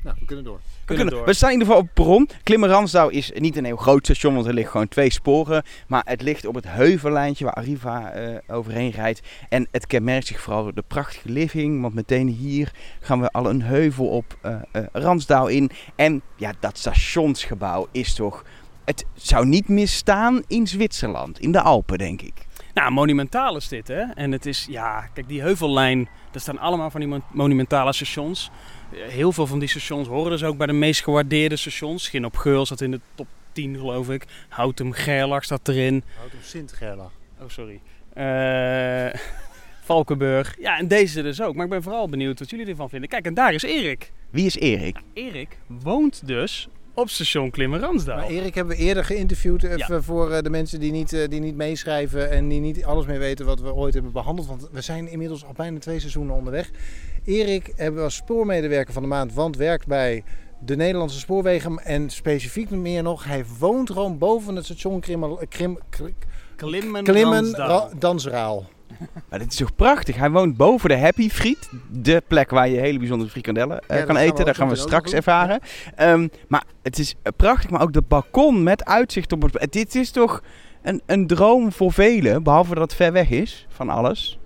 [0.02, 0.60] nou, we kunnen door.
[0.86, 3.10] We, kunnen, we staan in ieder geval op het perron.
[3.10, 5.62] Is niet een heel groot station, want er liggen gewoon twee sporen.
[5.86, 9.22] Maar het ligt op het heuvellijntje waar Arriva eh, overheen rijdt.
[9.48, 11.80] En het kenmerkt zich vooral door de prachtige ligging.
[11.82, 15.70] Want meteen hier gaan we al een heuvel op eh eh, Ransdouw in.
[15.96, 18.44] En ja, dat stationsgebouw is toch...
[18.84, 22.46] Het zou niet misstaan in Zwitserland, in de Alpen, denk ik.
[22.74, 24.00] Nou, monumentaal is dit, hè?
[24.00, 28.50] En het is, ja, kijk, die heuvellijn, daar staan allemaal van die mon- monumentale stations.
[28.90, 32.08] Heel veel van die stations horen dus ook bij de meest gewaardeerde stations.
[32.08, 34.24] Gin op Geul staat in de top 10, geloof ik.
[34.48, 36.02] Houtem Gerlach staat erin.
[36.16, 37.12] Houd op Sint-Gerlach.
[37.40, 37.80] Oh, sorry.
[38.12, 39.20] Eh,
[39.84, 40.56] Valkenburg.
[40.58, 41.54] Ja, en deze dus ook.
[41.54, 43.08] Maar ik ben vooral benieuwd wat jullie ervan vinden.
[43.08, 44.12] Kijk, en daar is Erik.
[44.30, 44.98] Wie is Erik?
[45.12, 48.16] Erik woont dus op station Klimmen-Ransdaal.
[48.16, 49.62] Maar Erik hebben we eerder geïnterviewd.
[49.62, 53.06] Even voor eh, de mensen die niet, eh, die niet meeschrijven en die niet alles
[53.06, 54.46] meer weten wat we ooit hebben behandeld.
[54.48, 56.70] Want we zijn inmiddels al bijna twee seizoenen onderweg.
[57.24, 60.24] Erik hebben we als spoormedewerker van de maand, want werkt bij
[60.64, 61.78] de Nederlandse spoorwegen.
[61.78, 65.78] En specifiek meer nog, hij woont gewoon boven het station Krim, Krim-
[66.56, 67.44] Klimmen,
[67.98, 68.66] Dansraal.
[69.28, 70.16] Maar dit is toch prachtig?
[70.16, 71.70] Hij woont boven de Happy Friet.
[71.90, 74.44] De plek waar je hele bijzondere frikandellen eh, kan eten.
[74.44, 75.60] Dat gaan we straks ervaren.
[75.94, 77.70] Ehm, maar het is eh, prachtig.
[77.70, 79.72] Maar ook dat balkon met uitzicht op het...
[79.72, 80.42] Dit is toch
[80.82, 82.42] een, een droom voor velen.
[82.42, 84.38] Behalve dat het ver weg is van alles.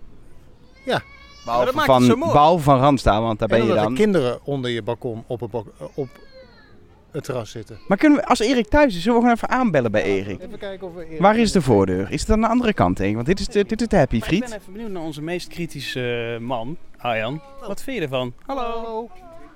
[0.84, 1.02] Ja.
[1.44, 3.84] Behalve, van, behalve van Randstad, want daar ben en je dan.
[3.84, 5.60] er kinderen onder je balkon op eh,
[5.94, 6.08] op
[7.10, 7.78] het terras zitten.
[7.88, 10.40] Maar kunnen we, als Erik thuis is, zullen we gewoon even aanbellen bij Erik?
[10.42, 11.16] Even kijken of we...
[11.18, 12.10] Waar is de voordeur?
[12.10, 13.14] Is het aan de andere kant tegen?
[13.14, 14.60] Want dit is de, dit is de Happy Maar ik ben Friet.
[14.60, 17.42] even benieuwd naar onze meest kritische eh, man, Arjan.
[17.66, 18.32] Wat vind je ervan?
[18.46, 19.10] Hallo.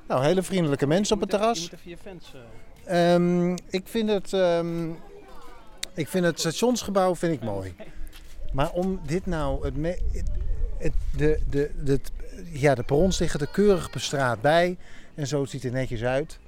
[0.08, 1.60] Nou, hele vriendelijke mensen op het Je terras.
[1.60, 2.34] moet even je fans...
[3.70, 4.88] ik, vind het, ehm,
[5.94, 7.74] ik vind het stationsgebouw vind ik mooi.
[8.52, 9.64] Maar om dit nou...
[9.64, 10.30] Het me- het,
[10.78, 12.00] het- de, de, de,
[12.52, 14.76] ja, de perrons liggen er keurig bestraat bij.
[15.14, 16.38] En zo het ziet er netjes uit.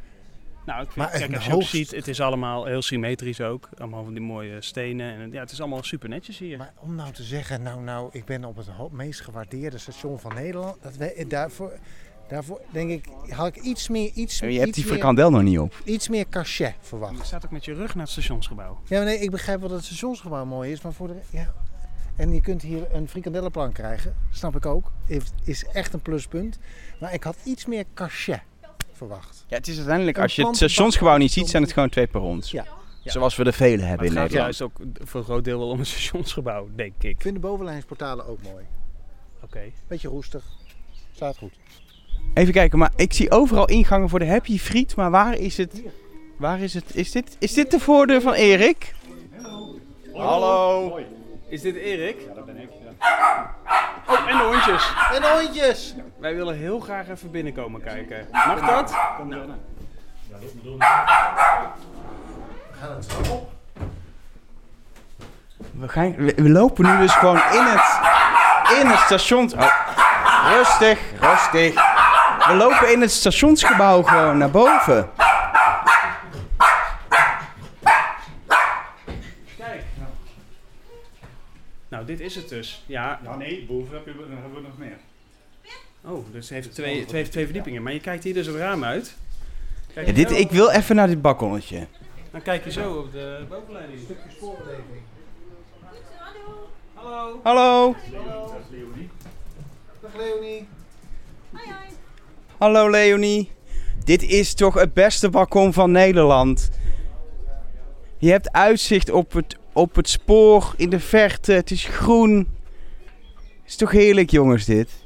[0.66, 3.40] Nou, ik vind, Maar kijk, als je ook hoogst- ziet, het is allemaal heel symmetrisch
[3.40, 3.68] ook.
[3.78, 5.14] Allemaal van die mooie stenen.
[5.14, 6.58] En ja, het is allemaal super netjes hier.
[6.58, 10.34] Maar om nou te zeggen, nou, nou, ik ben op het meest gewaardeerde station van
[10.34, 10.76] Nederland.
[10.82, 11.72] Dat we, daarvoor,
[12.28, 15.74] daarvoor denk ik, had ik iets meer, iets, Je hebt die frikandel nog niet op.
[15.84, 17.26] iets meer cachet Je verwacht.
[17.26, 18.78] staat ook met je rug naar het stationsgebouw.
[18.84, 21.14] Ja, maar nee, ik begrijp wel dat het stationsgebouw mooi is, maar voor de...
[21.30, 21.52] Ja.
[22.16, 24.92] En je kunt hier een frikandellenplank krijgen, snap ik ook.
[25.06, 26.58] Is, is echt een pluspunt.
[27.00, 28.40] Maar ik had iets meer cachet
[28.96, 29.44] verwacht.
[29.48, 32.50] Ja, het is uiteindelijk, als je het stationsgebouw niet ziet, zijn het gewoon twee perrons.
[32.50, 32.64] Ja.
[33.04, 34.58] Zoals we er vele Maar hebben het in gaat Nederland.
[34.58, 37.10] juist ook voor een groot deel wel om een stationsgebouw, denk ik.
[37.10, 38.64] Ik vind de bovenlijnsportalen ook mooi.
[39.42, 39.60] Oké.
[39.88, 40.42] Beetje roestig.
[41.14, 41.52] Staat goed.
[42.34, 45.82] Even kijken, maar ik zie overal ingangen voor de Happy Friet, maar waar is het?
[46.38, 46.84] Waar is het?
[46.96, 48.94] Is dit, is dit de voordeur van Erik?
[50.12, 50.98] Hallo.
[51.48, 52.16] Is dit Erik?
[52.28, 52.68] Ja, dat ben ik.
[54.06, 54.92] Oh, en de hondjes.
[55.14, 55.94] En de hondjes!
[56.24, 58.26] Wij willen heel graag even binnenkomen kijken.
[58.30, 58.90] Mag dat?
[58.90, 59.50] Nou,
[65.72, 68.00] We, gaan, we, we lopen nu dus gewoon in het,
[68.80, 69.52] in het station.
[69.52, 71.74] Oh, rustig, rustig.
[72.46, 75.10] We lopen in het stationsgebouw gewoon naar boven.
[79.56, 79.84] kijk.
[81.88, 82.84] Nou, dit is het dus.
[82.86, 83.18] Ja.
[83.22, 84.96] Ja, nee, boven heb je, dan hebben we nog meer.
[86.06, 87.82] Oh, dus het heeft twee, twee, twee verdiepingen.
[87.82, 89.16] Maar je kijkt hier dus het raam uit.
[89.94, 91.86] Kijk Ja, je dit, ik wil even naar dit balkonnetje.
[92.30, 94.00] Dan kijk je zo op de bovenleiding.
[96.94, 97.40] Hallo.
[97.42, 97.94] Hallo.
[100.02, 100.68] Dag Leonie.
[102.58, 103.50] Hallo Leonie.
[104.04, 106.70] Dit is toch het beste balkon van Nederland.
[108.18, 111.52] Je hebt uitzicht op het, op het spoor in de verte.
[111.52, 112.36] Het is groen.
[112.36, 115.03] Het is toch heerlijk jongens dit.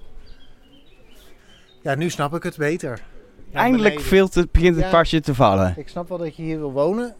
[1.82, 3.00] Ja, nu snap ik het beter.
[3.52, 4.10] Naar Eindelijk beneden.
[4.52, 4.90] begint het Ja.
[4.90, 5.74] pasje te vallen.
[5.76, 7.14] Ik snap wel dat je hier wil wonen.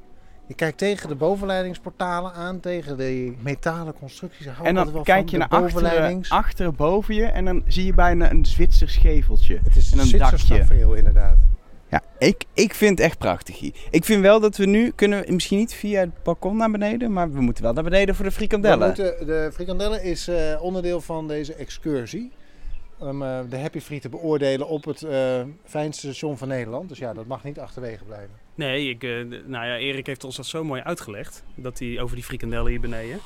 [0.47, 4.47] Je kijkt tegen de bovenleidingsportalen aan, tegen de metalen constructies.
[4.47, 7.63] Hou En dan wel kijk van je de naar achteren, achteren boven je en dan
[7.67, 9.59] zie je bijna een Zwitsers geveltje.
[9.65, 11.37] Het is en een Zwitsers tafereel inderdaad.
[11.91, 13.73] Ja, ik, ik vind het echt prachtig hier.
[13.91, 17.13] Ik vind wel dat we nu, kunnen we misschien niet via het balkon naar beneden,
[17.13, 18.87] maar we moeten wel naar beneden voor de We frikandellen.
[18.87, 22.33] moeten, de frikandellen is eh, onderdeel van deze excursie.
[22.99, 26.89] Om eh, de Happy Free te beoordelen op het eh, fijnste station van Nederland.
[26.89, 28.31] Dus ja, dat mag niet achterwege blijven.
[28.55, 29.11] Nee, ik, eh,
[29.47, 31.43] nou ja, Erik heeft ons dat zo mooi uitgelegd.
[31.55, 33.19] Dat hij over die frikandellen hier beneden.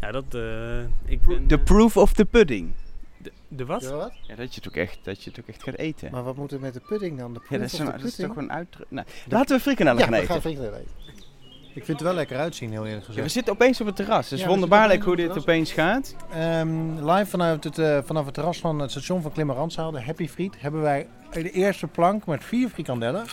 [0.00, 0.24] Ja, dat.
[0.34, 2.72] eh ik ben, The proof of the pudding.
[3.18, 3.82] de, de wat?
[3.82, 4.12] Ja, wat?
[4.22, 6.10] Ja, dat je het ook echt, dat je het ook echt gaat eten.
[6.10, 7.32] Maar wat moet er met de pudding dan?
[7.34, 8.86] De ja, dat proof is, of een, the dat is toch een uitdruk.
[8.90, 10.50] Nou, laten we frikandellen Ja, gaan we gaan eten.
[10.50, 11.05] frikandellen eten.
[11.76, 13.32] Ik vind het wel lekker uitzien, heel eerlijk Ja, we gezegd.
[13.32, 14.24] zitten opeens op het terras.
[14.24, 16.16] Het is Ja, wonderbaarlijk hoe dit opeens op opeens gaat.
[16.32, 20.28] Ehm, live vanuit het, eh, vanaf het terras van het station van Klimmerandzaal, de Happy
[20.28, 23.24] Friet, hebben wij de eerste plank met vier frikandellen.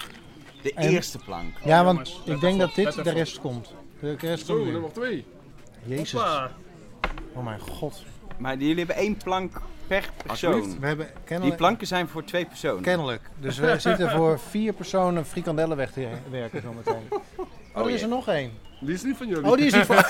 [0.61, 1.53] De En- eerste plank.
[1.63, 3.73] ja, want jongens, ik denk dat dit de rest komt.
[3.99, 5.25] De rest Zo, komt nummer twee.
[5.83, 6.11] Jezus.
[6.11, 6.51] Hoppa.
[7.33, 8.03] Oh mijn god.
[8.37, 10.79] Maar jullie hebben één plank per persoon.
[10.79, 11.07] We hebben
[11.41, 12.81] Die planken zijn voor twee personen.
[12.81, 13.21] Kennelijk.
[13.39, 17.07] Dus we zitten voor vier personen frikandellen weg te werken zometeen.
[17.73, 18.51] Oh, er is er nog één.
[18.79, 19.49] Die is niet van jullie.
[19.51, 19.95] Oh, die is hier voor...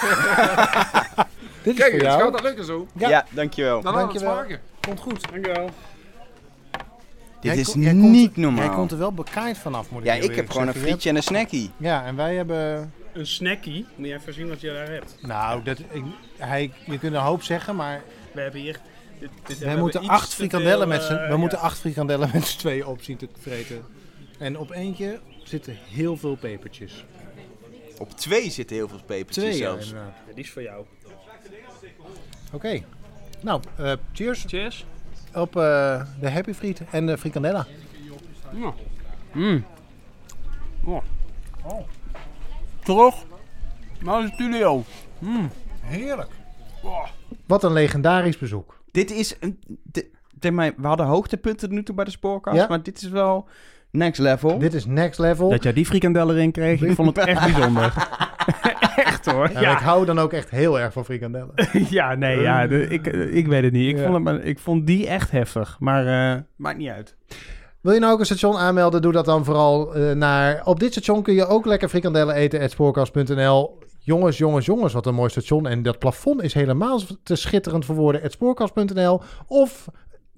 [1.64, 2.22] Dit is Kijk, voor het jou.
[2.22, 2.88] gaat dat lukken zo.
[2.98, 3.26] Ja, Ja.
[3.30, 3.82] dankjewel.
[3.82, 4.34] Dan aan het Dankjewel.
[4.36, 4.60] smaken.
[4.88, 5.32] Komt goed.
[5.32, 5.66] Dankjewel.
[5.66, 8.66] Dit Jij is ko- jij komt niet normaal.
[8.66, 10.74] Jij komt er wel bekaaid vanaf, moet ik ja, heel ik heb eerlijk gewoon een
[10.74, 10.90] zeggen.
[10.92, 11.72] Frietje en een snackie.
[11.78, 12.94] Ja, en wij hebben...
[13.14, 13.86] Een snackie.
[13.96, 15.16] Moet je even zien wat je daar hebt.
[15.22, 16.04] Nou, dat, ik,
[16.38, 18.80] hij, je kunt een hoop zeggen, maar We hebben hier.
[19.20, 21.38] Dit, dit, we hebben moeten iets acht te frikandellen veel, met z'n eh, we ja.
[21.38, 23.82] moeten acht frikandellen met z'n tweeën op zien te vreten.
[24.40, 27.06] En op eentje zitten heel veel pepertjes.
[28.00, 29.88] Op twee zitten heel veel pepertjes Twee ja, zelfs.
[29.88, 30.14] inderdaad.
[30.28, 30.86] Ja, die is voor jou.
[32.54, 32.84] Oké.
[33.42, 34.86] Nou, eh, cheers Cheers.
[35.34, 37.68] op eh, de Happy Friet en de frikandella.
[38.56, 38.74] Ja.
[39.34, 39.66] Mm.
[40.86, 41.04] Oh.
[42.84, 43.16] Terug
[44.00, 44.84] naar de studio.
[45.20, 45.50] Mm.
[45.82, 46.32] Heerlijk.
[46.84, 47.08] Oh.
[47.46, 48.80] Wat een legendarisch bezoek.
[48.92, 49.36] Dit is...
[49.40, 50.10] Een, de,
[50.52, 52.68] we hadden hoogtepunten nu toe bij de spoorkast, Ja.
[52.68, 53.48] maar dit is wel
[53.94, 54.58] next level.
[54.60, 55.50] Dit is next level.
[55.50, 57.94] Dat jij die frikandel erin kreeg, ik vond het echt bijzonder.
[58.96, 59.50] echt hoor.
[59.52, 61.52] Ja, Ja, Ik hou dan ook echt heel erg van frikandellen.
[61.90, 63.90] ja nee, ja, de- ik, eh, ik weet het niet.
[63.90, 64.02] Ik, Ja.
[64.04, 65.76] vond het, maar- ik vond die echt heftig.
[65.80, 67.16] Maar eh, maakt niet uit.
[67.82, 69.02] Wil je nou ook een station aanmelden?
[69.02, 70.62] Doe dat dan vooral eh, naar...
[70.66, 72.62] Op dit station kun je ook lekker frikandellen eten.
[72.62, 73.80] at Spoorkast.nl.
[74.00, 75.68] Jongens, jongens, jongens, wat een mooi station.
[75.68, 78.24] En dat plafond is helemaal te schitterend voor woorden.
[78.24, 79.22] at Spoorkast.nl.
[79.48, 79.88] Of,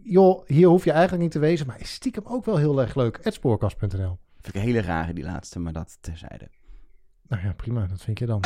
[0.06, 1.68] joh, hier hoef je eigenlijk niet te wezen.
[1.68, 3.20] Maar is stiekem ook wel heel erg leuk.
[3.24, 4.18] Spoorkast.nl.
[4.42, 6.50] Vind ik een hele rare, die laatste, maar dat terzijde.
[7.28, 7.86] Nou ja, prima.
[7.86, 8.42] Dat vind je dan.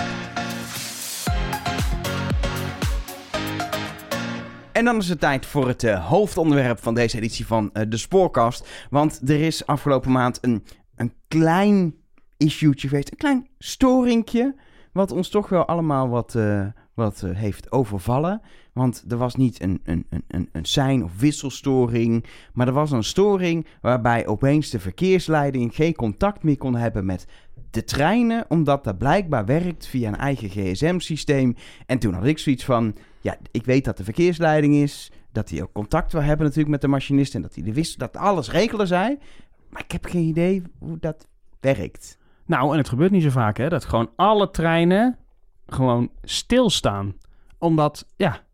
[4.71, 7.97] En dan is het tijd voor het eh, hoofdonderwerp van deze editie van eh, de
[7.97, 8.67] Spoorkast.
[8.89, 10.63] Want er is afgelopen maand een,
[10.95, 11.95] een klein
[12.37, 13.11] issue'tje geweest.
[13.11, 14.55] Een klein storingje.
[14.93, 18.41] Wat ons toch wel allemaal wat, eh, wat heeft overvallen.
[18.79, 22.25] Want er was niet een, een, een, een, sein- of wisselstoring.
[22.53, 27.27] Maar er was een storing waarbij opeens de verkeersleiding geen contact meer kon hebben met
[27.71, 28.45] de treinen.
[28.47, 31.55] Omdat dat blijkbaar werkt via een eigen gsm-systeem.
[31.85, 32.95] En toen had ik zoiets van...
[33.21, 35.11] Ja, ik weet dat de verkeersleiding is.
[35.31, 37.35] Dat hij ook contact wil hebben natuurlijk met de machinist.
[37.35, 39.19] En dat hij wist dat alles regelen zij.
[39.69, 41.27] Maar ik heb geen idee hoe dat
[41.59, 42.17] werkt.
[42.45, 43.69] Nou, en het gebeurt niet zo vaak, hè?
[43.69, 45.17] Dat gewoon alle treinen
[45.67, 47.13] gewoon stilstaan.
[47.57, 48.47] Omdat, ja...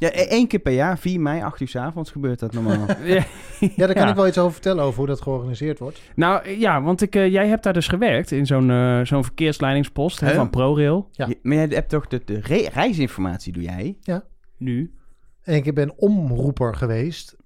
[0.00, 2.86] Ja, e- één keer per jaar, 4 mei, 8 uur 's avonds gebeurt dat normaal.
[3.04, 3.24] ja,
[3.60, 4.08] Ja, daar kan Ja.
[4.08, 6.00] ik wel iets over vertellen over hoe dat georganiseerd wordt.
[6.14, 10.20] Nou, ja, want ik, eh, jij hebt daar dus gewerkt in zo'n eh, zo'n verkeersleidingspost
[10.20, 11.08] hè, van ProRail.
[11.12, 11.26] Ja.
[11.26, 13.96] Je- maar jij hebt toch de, de re- reisinformatie, doe jij?
[14.56, 14.94] Nu.
[15.42, 17.36] En ik ben omroeper geweest.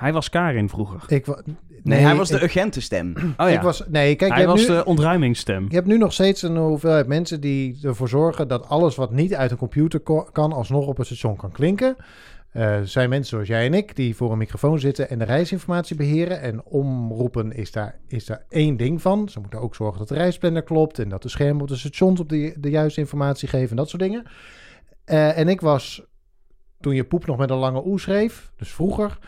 [0.00, 1.02] Hij was Karin vroeger.
[1.06, 1.42] Ik, wa-
[1.82, 3.12] Nee, hij was de ik, agentenstem.
[3.36, 3.62] Oh ik ja.
[3.62, 5.66] was, nee, kijk, Hij was nu, de ontruimingsstem.
[5.68, 9.34] Je hebt nu nog steeds een hoeveelheid mensen die ervoor zorgen dat alles wat niet
[9.34, 10.00] uit een computer
[10.32, 11.96] kan, alsnog op een station kan klinken.
[12.52, 15.24] Eh, Er zijn mensen zoals jij en ik die voor een microfoon zitten en de
[15.24, 16.40] reisinformatie beheren.
[16.40, 19.28] En omroepen is daar, is daar één ding van.
[19.28, 22.20] Ze moeten ook zorgen dat de reisplanner klopt en dat de schermen op de stations
[22.20, 24.22] op de, de juiste informatie geven en dat soort dingen.
[25.04, 26.02] Eh, en ik was,
[26.80, 29.18] toen je poep nog met een lange oe schreef, dus vroeger,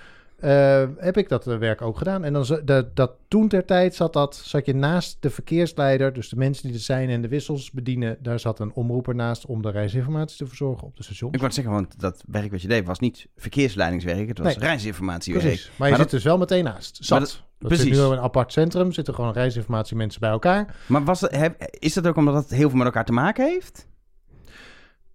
[0.42, 2.24] eh, heb ik dat eh, werk ook gedaan.
[2.24, 6.28] En dan dat, dat toen ter tijd zat, dat, zat je naast de verkeersleider, dus
[6.28, 9.62] de mensen die de zijn en de wissels bedienen, daar zat een omroeper naast om
[9.62, 11.32] de reisinformatie te verzorgen op de station.
[11.32, 14.64] Ik wou zeggen, want dat werk wat je deed was niet verkeersleidingswerk, het was Nee.
[14.64, 15.46] reisinformatiewerk.
[15.46, 16.98] Precies, maar je zit dus wel meteen naast.
[17.00, 17.18] Zat.
[17.18, 17.98] Dat, dat- zit precies.
[17.98, 20.76] nu in een apart centrum, zitten gewoon reisinformatie mensen bij elkaar.
[20.86, 21.36] Maar was dat,
[21.70, 23.86] is dat ook omdat het heel veel met elkaar te maken heeft?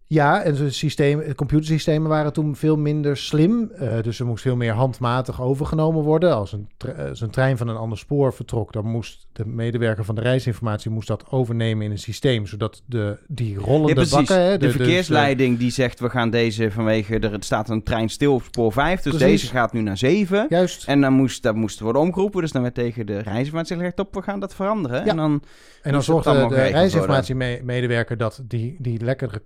[0.10, 3.72] Ja, en de systeem, de computersystemen waren toen veel minder slim.
[3.72, 6.36] eh, dus er moest veel meer handmatig overgenomen worden.
[6.36, 10.06] Als een, tre- als een trein van een ander spoor vertrok, dan moest de medewerker
[10.06, 12.46] van de reisinformatie moest dat overnemen in een systeem.
[12.46, 14.42] Zodat de, die rollende Ja, bakken...
[14.42, 18.34] hè, de, dus verkeersleiding die zegt, we gaan deze vanwege, er staat een trein stil
[18.34, 19.42] op spoor 5, dus Precies.
[19.42, 20.46] deze gaat nu naar 7.
[20.50, 20.88] juist.
[20.88, 24.14] En dan moest, dat moest worden omgeroepen, dus dan werd tegen de reisinformatie gezegd, op,
[24.14, 25.00] we gaan dat veranderen.
[25.04, 25.06] Ja.
[25.12, 25.42] En dan,
[25.82, 29.42] En dan zorgde de reisinformatiemedewerker dat die, die lekkere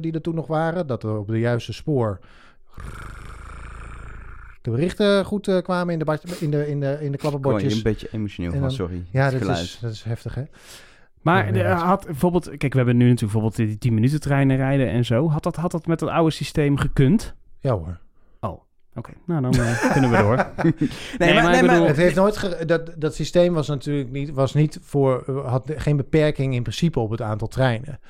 [0.00, 2.18] die er toen nog waren, dat er op de juiste spoor
[4.62, 7.16] de berichten goed eh, kwamen in de, in de, in de, in de kon je
[7.16, 7.74] klapperbordjes.
[7.76, 9.04] een beetje emotioneel van, dan- sorry.
[9.10, 9.58] Ja, dat geluid.
[9.58, 10.42] is, dat is heftig, hè?
[11.20, 11.76] Maar Ja, ja.
[11.76, 15.28] had bijvoorbeeld, kijk, we hebben nu natuurlijk bijvoorbeeld die 10 minuten treinen rijden en zo.
[15.30, 17.34] Had dat, had dat met het oude systeem gekund?
[17.60, 18.00] Ja hoor.
[18.94, 20.36] Oké, nou dan eh, kunnen we door.
[20.56, 20.72] Nee,
[21.18, 24.54] Nee, maar, maar nee, maar- Het heeft nooit dat, dat systeem was natuurlijk niet, was
[24.54, 28.00] niet voor, had geen beperking in principe op het aantal treinen.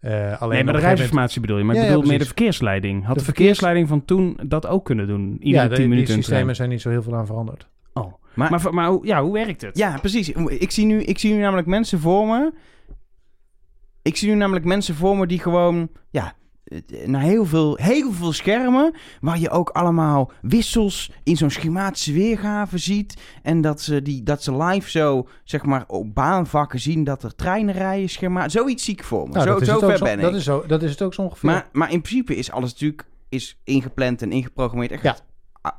[0.00, 1.64] Eh, alleen nee, maar de moment- reisinformatie bedoel je.
[1.64, 3.04] Maar Ja, ik ja, bedoel meer de verkeersleiding.
[3.04, 5.36] Had De de, verkeers- verkeersleiding van toen dat ook kunnen doen?
[5.40, 6.56] Iedere ja, 10 de, die minuten een systemen trein?
[6.56, 7.68] zijn niet zo heel veel aan veranderd.
[7.92, 8.12] Oh.
[8.34, 9.78] Maar- Maar, maar, hoe, ja, hoe werkt het?
[9.78, 10.28] Ja, precies.
[10.48, 12.52] Ik zie, nu, ik zie nu namelijk mensen voor me.
[14.02, 16.32] Ik zie nu namelijk mensen voor me die gewoon, ja,
[17.04, 22.78] naar heel veel, heel veel schermen, waar je ook allemaal wissels in zo'n schematische weergave
[22.78, 23.20] ziet.
[23.42, 27.34] En dat ze, die, dat ze live zo, zeg maar, op baanvakken zien dat er
[27.34, 28.48] treinen rijden, schema.
[28.48, 29.32] Zoiets zie ik voor me.
[29.32, 30.36] Nou, zo dat, is zo het ook ver zo, ben dat, ik.
[30.36, 31.50] is zo, dat is het ook zo ongeveer.
[31.50, 34.90] Maar, maar in principe is alles natuurlijk is ingepland en ingeprogrammeerd.
[34.90, 35.16] Echt Ja.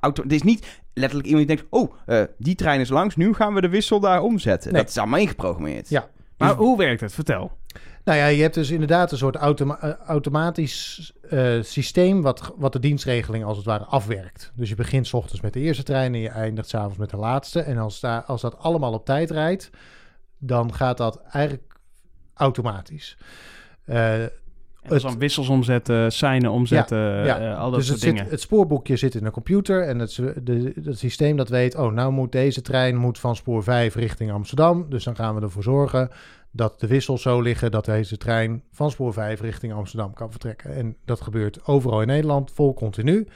[0.02, 1.72] auto, het is niet letterlijk iemand die denkt...
[1.72, 4.72] oh, eh, die trein is langs, nu gaan we de wissel daar omzetten.
[4.74, 4.82] Nee.
[4.82, 5.90] Dat is allemaal ingeprogrammeerd.
[5.90, 6.10] Ja.
[6.38, 7.14] Maar hoe werkt het?
[7.14, 7.59] Vertel.
[8.10, 12.74] Nou ja, je hebt dus inderdaad een soort automa- eh, automatisch eh, systeem wat, wat
[12.74, 14.52] de dienstregeling als het ware afwerkt.
[14.56, 17.10] Dus je begint 's ochtends met de eerste trein en je eindigt 's avonds met
[17.10, 17.60] de laatste.
[17.62, 19.70] En als, daar, als dat allemaal op tijd rijdt,
[20.38, 21.80] dan gaat dat eigenlijk
[22.34, 23.18] automatisch.
[23.86, 24.32] En
[24.88, 27.54] dus dan wissels omzetten, seinen omzetten, ja.
[27.54, 28.32] al dat dus soort het, zit, dingen.
[28.32, 32.12] het spoorboekje zit in een computer en het, de, het systeem dat weet, oh, nou
[32.12, 34.86] moet deze trein moet van spoor 5 richting Amsterdam.
[34.90, 36.10] Dus dan gaan we ervoor zorgen
[36.52, 40.76] dat de wissels zo liggen dat deze trein van spoor 5 richting Amsterdam kan vertrekken.
[40.76, 43.28] En dat gebeurt overal in Nederland, vol continu.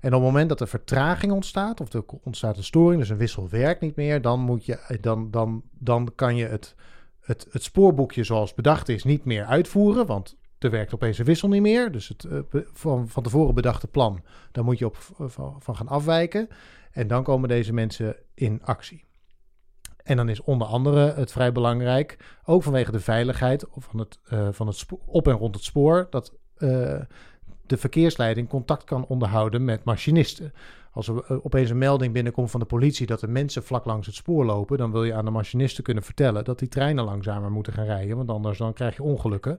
[0.00, 3.16] En op het moment dat er vertraging ontstaat, of er ontstaat een storing, dus een
[3.16, 6.74] wissel werkt niet meer, dan, moet je, dan, dan, dan kan je het,
[7.20, 11.48] het, het spoorboekje zoals bedacht is niet meer uitvoeren, want er werkt opeens een wissel
[11.48, 11.92] niet meer.
[11.92, 12.38] Dus het eh,
[12.72, 14.22] van, van tevoren bedachte plan,
[14.52, 15.26] daar moet je op eh,
[15.58, 16.48] van gaan afwijken.
[16.90, 19.04] En dan komen deze mensen in actie.
[20.04, 24.48] En dan is onder andere het vrij belangrijk, ook vanwege de veiligheid van het, eh,
[24.50, 26.68] van het op en rond het spoor, dat eh,
[27.66, 30.52] de verkeersleiding contact kan onderhouden met machinisten.
[30.92, 34.06] Als er eh, opeens een melding binnenkomt van de politie dat er mensen vlak langs
[34.06, 37.50] het spoor lopen, dan wil je aan de machinisten kunnen vertellen dat die treinen langzamer
[37.50, 39.58] moeten gaan rijden, want anders dan krijg je ongelukken.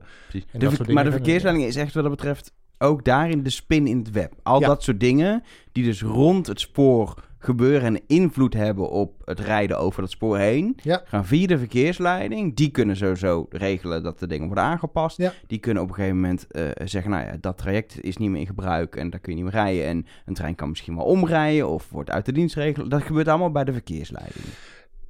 [0.52, 3.98] De ver- maar de verkeersleiding is echt wat dat betreft ook daarin de spin in
[3.98, 4.34] het web.
[4.44, 4.68] Al Ja.
[4.68, 9.80] dat soort dingen die dus rond het spoor gebeuren en invloed hebben op het rijden
[9.80, 11.02] over dat spoor heen, Ja.
[11.06, 12.56] gaan via de verkeersleiding.
[12.56, 15.18] Die kunnen sowieso regelen dat de dingen worden aangepast.
[15.18, 15.32] Ja.
[15.48, 18.40] Die kunnen op een gegeven moment eh, zeggen, nou ja, dat traject is niet meer
[18.40, 19.86] in gebruik en daar kun je niet meer rijden.
[19.86, 22.90] En een trein kan misschien wel omrijden of wordt uit de dienst regelen.
[22.90, 24.46] Dat gebeurt allemaal bij de verkeersleiding.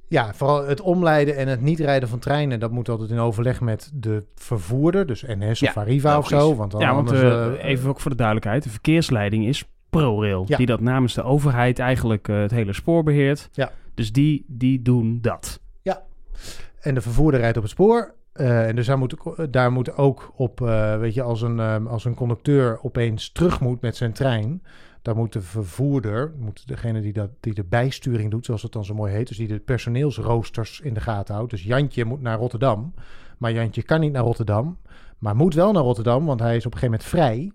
[0.08, 3.60] Ja, vooral het omleiden en het niet rijden van treinen, dat moet altijd in overleg
[3.60, 6.48] met de vervoerder, dus NS Ja, of Arriva of logisch.
[6.48, 6.56] zo.
[6.56, 8.62] Want dan Ja, want anders, eh, eh, even ook voor de duidelijkheid.
[8.62, 9.64] De verkeersleiding is
[9.96, 10.44] ProRail.
[10.46, 10.56] Ja.
[10.56, 13.48] Die dat namens de overheid eigenlijk eh, het hele spoor beheert.
[13.52, 13.72] Ja.
[13.94, 15.60] Dus die, die doen dat.
[16.86, 18.14] En de vervoerder rijdt op het spoor.
[18.32, 19.16] eh, en dus daar moet,
[19.50, 23.60] daar moet ook op, eh, weet je, als een, eh, als een conducteur opeens terug
[23.60, 24.62] moet met zijn trein.
[25.02, 28.84] Dan moet de vervoerder, moet degene die, dat, die de bijsturing doet, zoals het dan
[28.84, 29.28] zo mooi heet.
[29.28, 31.50] Dus die de personeelsroosters in de gaten houdt.
[31.50, 32.94] Dus Jantje moet naar Rotterdam.
[33.38, 34.78] Maar Jantje kan niet naar Rotterdam.
[35.18, 37.52] Maar moet wel naar Rotterdam, want hij is op een gegeven moment vrij.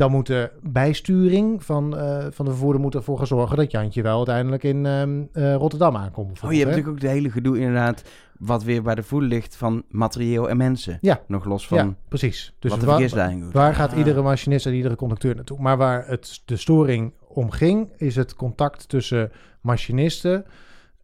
[0.00, 4.02] Dan moet de bijsturing van, eh, van de vervoerder moet ervoor gaan zorgen dat Jantje
[4.02, 6.40] wel uiteindelijk in ehm, eh, Rotterdam aankomt.
[6.44, 6.64] Oh, je hebt hè?
[6.64, 8.02] natuurlijk ook de hele gedoe inderdaad,
[8.38, 10.98] wat weer bij de voet ligt van materieel en mensen.
[11.00, 11.20] Ja.
[11.26, 12.54] Nog los van ja, precies.
[12.58, 13.52] Dus wat de wa- verkeersleiding doet.
[13.52, 13.98] Waar gaat Ah.
[13.98, 15.60] iedere machinist en iedere conducteur naartoe?
[15.60, 20.44] Maar waar het, de storing om ging, is het contact tussen machinisten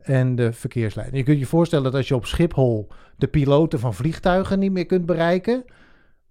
[0.03, 1.19] en de verkeersleiding.
[1.19, 4.87] Je kunt je voorstellen dat als je op Schiphol de piloten van vliegtuigen niet meer
[4.87, 5.65] kunt bereiken,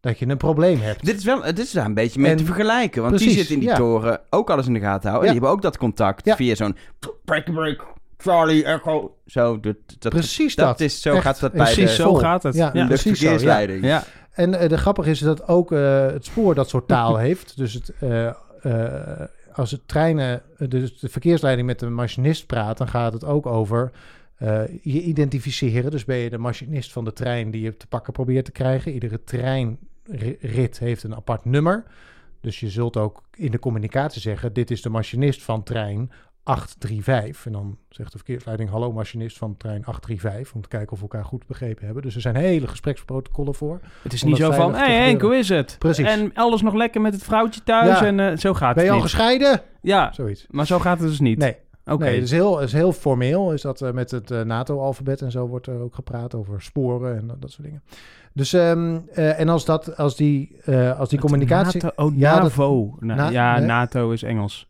[0.05, 1.05] dat je een probleem hebt.
[1.05, 3.01] Dit is, wel, dit is daar een beetje mee En- te vergelijken.
[3.01, 3.75] Want die zitten in die ja.
[3.75, 5.29] toren ook alles in de gaten houden.
[5.29, 5.39] En Ja.
[5.39, 6.35] die hebben ook dat contact Ja.
[6.35, 6.75] via zo'n...
[7.25, 7.85] Break, break,
[8.17, 9.15] Charlie, Echo.
[9.25, 10.79] Zo, dat, dat, precies dat dat.
[10.79, 12.17] is, zo Echt, gaat dat bij Precies de, zo vol.
[12.19, 12.55] gaat het.
[12.55, 12.81] Ja, Ja.
[12.81, 13.17] de precies zo, ja.
[13.31, 13.85] verkeersleiding.
[13.85, 14.03] Ja.
[14.31, 17.57] En eh, de grappige is dat ook eh, het spoor dat soort taal heeft.
[17.57, 18.33] Dus het, eh, eh,
[19.53, 23.91] als het treinen, dus de verkeersleiding met de machinist praat, dan gaat het ook over
[24.35, 25.91] eh, je identificeren.
[25.91, 28.91] Dus ben je de machinist van de trein die je te pakken probeert te krijgen.
[28.91, 29.23] Iedere
[30.05, 31.83] treinrit heeft een apart nummer.
[32.41, 36.11] Dus je zult ook in de communicatie zeggen: dit is de machinist van trein
[36.43, 37.45] 835.
[37.45, 40.53] En dan zegt de verkeersleiding: hallo machinist van trein 835.
[40.53, 42.03] Om te kijken of we elkaar goed begrepen hebben.
[42.03, 43.79] Dus er zijn hele gespreksprotocollen voor.
[44.01, 45.75] Het is niet zo van, hé hey, Henk, hoe is het?
[45.79, 46.07] Precies.
[46.07, 48.05] En alles nog lekker met het vrouwtje thuis Ja.
[48.05, 49.61] en eh, zo gaat Ben je het al gescheiden?
[49.81, 50.45] Ja, Zoiets.
[50.49, 51.37] maar zo gaat het dus niet.
[51.37, 52.03] Nee, Oké.
[52.03, 53.53] nee het is heel, het is heel formeel.
[53.53, 57.17] Is dat eh, met het eh, NATO-alfabet en zo wordt er ook gepraat over sporen
[57.17, 57.83] en dat soort dingen.
[58.35, 61.83] Dus, ehm, eh, en als, dat, als die, eh, als die Het communicatie...
[61.83, 62.95] NATO, oh, Ja, dat- NAVO.
[62.99, 63.65] Na- Na- ja, nee.
[63.65, 64.67] NATO is Engels.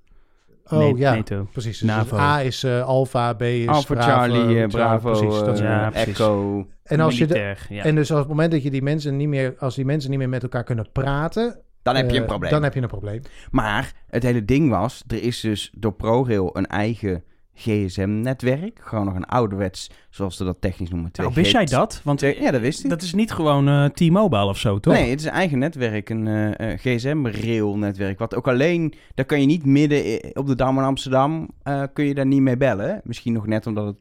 [0.67, 1.47] oh Nee, ja, NATO.
[1.51, 1.79] precies.
[1.79, 2.17] Dus NAVO.
[2.17, 5.93] A is eh Alpha, B is Alpha Bravo, Charlie, Bravo, Bravo, precies, dat ja.
[5.93, 6.65] Echo.
[6.83, 7.83] En, als je de, Militair, ja.
[7.83, 10.19] en dus op het moment dat je die mensen niet meer, als die mensen niet
[10.19, 12.51] meer met elkaar kunnen praten, Dan heb je een probleem.
[12.51, 13.21] Dan heb je een probleem.
[13.51, 17.23] Maar het hele ding was, er is dus door ProRail een eigen
[17.55, 18.79] gsm-netwerk.
[18.81, 21.09] Gewoon nog een ouderwets, zoals ze dat technisch noemen.
[21.13, 21.35] nou, 2G.
[21.35, 22.01] wist jij dat?
[22.03, 22.89] Want Ja, dat wist ik.
[22.89, 24.93] dat is niet gewoon eh, T-Mobile of zo, toch?
[24.93, 28.19] Nee, het is een eigen netwerk, een eh, eh, gsm-rail-netwerk.
[28.19, 31.49] Wat ook alleen, daar kan je niet midden op de Dam in Amsterdam,
[31.93, 33.01] kun je daar niet mee bellen.
[33.03, 33.97] Misschien nog net omdat het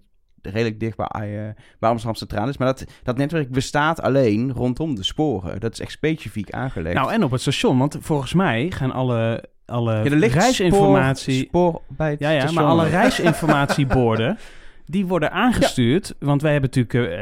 [0.53, 2.57] redelijk dicht bij, bij Amsterdam Centraal is.
[2.57, 5.61] Maar dat, dat netwerk bestaat alleen rondom de sporen.
[5.61, 6.95] Dat is echt specifiek aangelegd.
[6.95, 11.45] Nou, en op het station, want volgens mij gaan alle, alle Ja, reisinformatie...
[11.45, 12.63] Spoor, spoor bij het ja, ja, station.
[12.63, 14.39] maar alle reisinformatieborden...
[14.87, 17.19] Die worden aangestuurd, want wij hebben, natuurlijk, eh,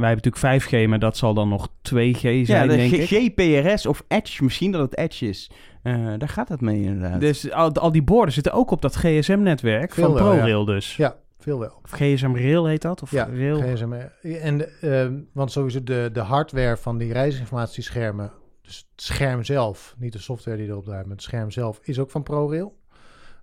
[0.00, 3.08] wij hebben natuurlijk 5G, maar dat zal dan nog 2G zijn, Ja, de denk ik.
[3.08, 5.50] GPRS of Edge, misschien dat het Edge is.
[5.82, 7.20] Eh, daar gaat het mee inderdaad.
[7.20, 10.30] Dus al, al die borden zitten ook op dat GSM-netwerk van wel, ja.
[10.30, 10.96] ProRail dus.
[10.96, 11.80] Ja, veel wel.
[11.84, 13.02] Of GSM-rail heet dat?
[13.02, 13.60] Of Ja, rail?
[13.60, 13.92] GSM.
[14.22, 18.32] En, eh, want sowieso de, de hardware van die reisinformatieschermen,
[18.66, 21.98] dus het scherm zelf, niet de software die erop draait, maar het scherm zelf, is
[21.98, 22.76] ook van ProRail.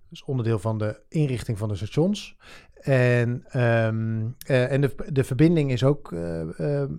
[0.08, 2.36] Dus onderdeel van de inrichting van de stations.
[2.74, 6.14] En, ehm, eh, en de, de verbinding is ook,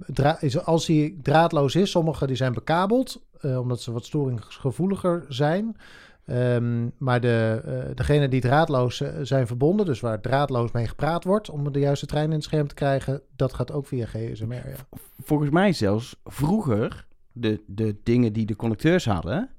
[0.05, 5.25] dra- is, als die draadloos is, sommige die zijn bekabeld, eh, omdat ze wat storingsgevoeliger
[5.27, 5.77] zijn.
[6.25, 7.61] Ehm, maar de,
[7.95, 12.29] degene die draadloos zijn verbonden, dus waar draadloos mee gepraat wordt om de juiste trein
[12.29, 14.69] in het scherm te krijgen, dat gaat ook via GSMR.
[14.69, 14.99] Ja.
[15.23, 17.05] Volgens mij zelfs vroeger,
[17.35, 19.49] de, de dingen die de conducteurs hadden,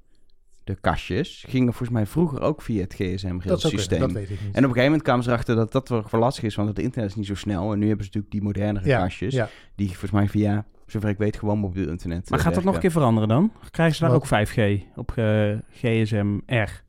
[0.63, 3.99] de kastjes, gingen volgens mij vroeger ook via het Dat zou kunnen, GSM-railsysteem.
[3.99, 4.39] dat weet ik niet.
[4.39, 6.69] En op een gegeven moment kwamen ze erachter dat dat wel wel lastig is, want
[6.69, 7.71] het internet is niet zo snel.
[7.71, 9.49] En nu hebben ze natuurlijk die modernere ja, kastjes, ja.
[9.75, 12.73] die volgens mij via, zover ik weet, gewoon mobiel internet Maar eh, gaat dat nog
[12.73, 13.51] een keer veranderen dan?
[13.71, 14.31] Krijgen ze daar Wat?
[14.31, 16.83] ook 5G op eh, GSM-R?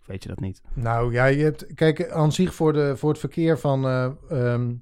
[0.00, 0.62] Of Weet je dat niet?
[0.74, 4.74] Nou ja, je hebt, kijk, aan zich voor, de, voor het verkeer van eh, ehm,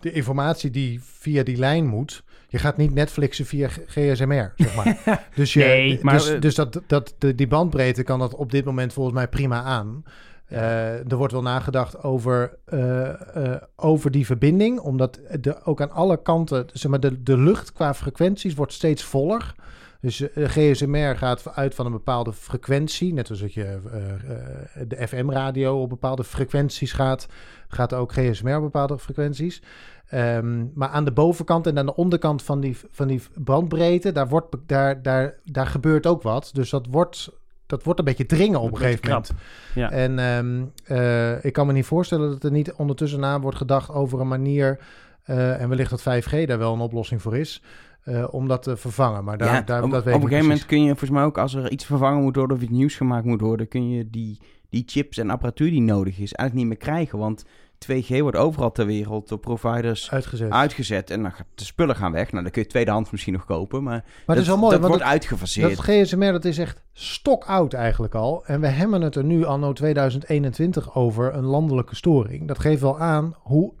[0.00, 2.22] de informatie die via die lijn moet.
[2.48, 4.98] Je gaat niet Netflixen via GSMR, zeg maar.
[5.34, 8.50] dus je, Nee, maar, dus, eh, dus dat, dat, de, die bandbreedte kan dat op
[8.50, 10.04] dit moment volgens mij prima aan.
[10.46, 16.22] Eh, er wordt wel nagedacht over, eh, over die verbinding, omdat de, ook aan alle
[16.22, 19.54] kanten, zeg maar, de, de lucht qua frequenties wordt steeds voller.
[20.00, 24.88] Dus eh, GSMR gaat uit van een bepaalde frequentie, net als dat je eh, eh,
[24.88, 27.26] de FM-radio op bepaalde frequenties gaat,
[27.68, 29.62] gaat ook GSMR op bepaalde frequenties.
[30.08, 34.28] Ehm, maar aan de bovenkant en aan de onderkant van die, van die bandbreedte, daar,
[34.28, 36.50] wordt, daar, daar, daar gebeurt ook wat.
[36.52, 37.30] Dus dat wordt,
[37.66, 39.32] dat wordt een beetje dringen op een gegeven moment.
[39.74, 39.90] Ja.
[39.90, 43.90] En ehm, eh, ik kan me niet voorstellen dat er niet ondertussen na wordt gedacht
[43.90, 44.78] over een manier,
[45.24, 47.62] en wellicht dat 5G daar wel een oplossing voor is,
[48.02, 49.24] eh, om dat te vervangen.
[49.24, 51.10] Maar daar, ja, daar, op, dat op weet een ik gegeven moment kun je volgens
[51.10, 53.90] mij ook, als er iets vervangen moet worden of iets nieuws gemaakt moet worden, kun
[53.90, 57.18] je die, die chips en apparatuur die nodig is eigenlijk niet meer krijgen.
[57.18, 57.44] Want
[57.86, 60.50] 2G wordt overal ter wereld door providers uitgezet.
[60.50, 62.32] uitgezet en dan gaat de spullen gaan weg.
[62.32, 64.80] Nou, dan kun je tweedehands misschien nog kopen, maar, maar dat is wel mooi, dat
[64.80, 65.76] want wordt dat, uitgefaseerd.
[65.76, 68.44] dat GSMR dat is echt stokoud eigenlijk al.
[68.46, 72.48] En we hebben het er nu anno 2021 over een landelijke storing.
[72.48, 73.72] Dat geeft wel aan hoe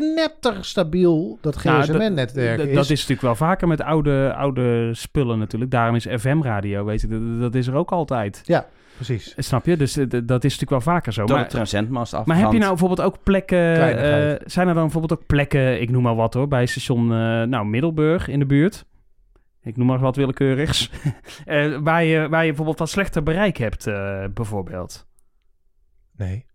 [0.00, 2.74] knetterstabiel dat Nou, GSM-netwerk is.
[2.74, 5.70] Dat is natuurlijk wel vaker met oude, oude spullen natuurlijk.
[5.70, 8.42] Daarom is FM-radio, weet je, dat, dat is er ook altijd.
[8.94, 9.34] Precies.
[9.36, 9.76] Snap je?
[9.76, 11.24] Dus eh, dat is natuurlijk wel vaker zo.
[11.24, 12.26] door Maar, de transcendmast af.
[12.26, 13.76] maar heb je nou bijvoorbeeld ook plekken...
[13.76, 17.42] Eh, zijn er dan bijvoorbeeld ook plekken, ik noem maar wat hoor, bij station eh,
[17.42, 18.84] nou, Middelburg in de buurt?
[19.66, 20.90] Ik noem maar wat willekeurigs.
[21.44, 25.06] Eh, waar, je, waar je bijvoorbeeld wat slechter bereik hebt, eh, bijvoorbeeld.
[26.16, 26.46] Nee.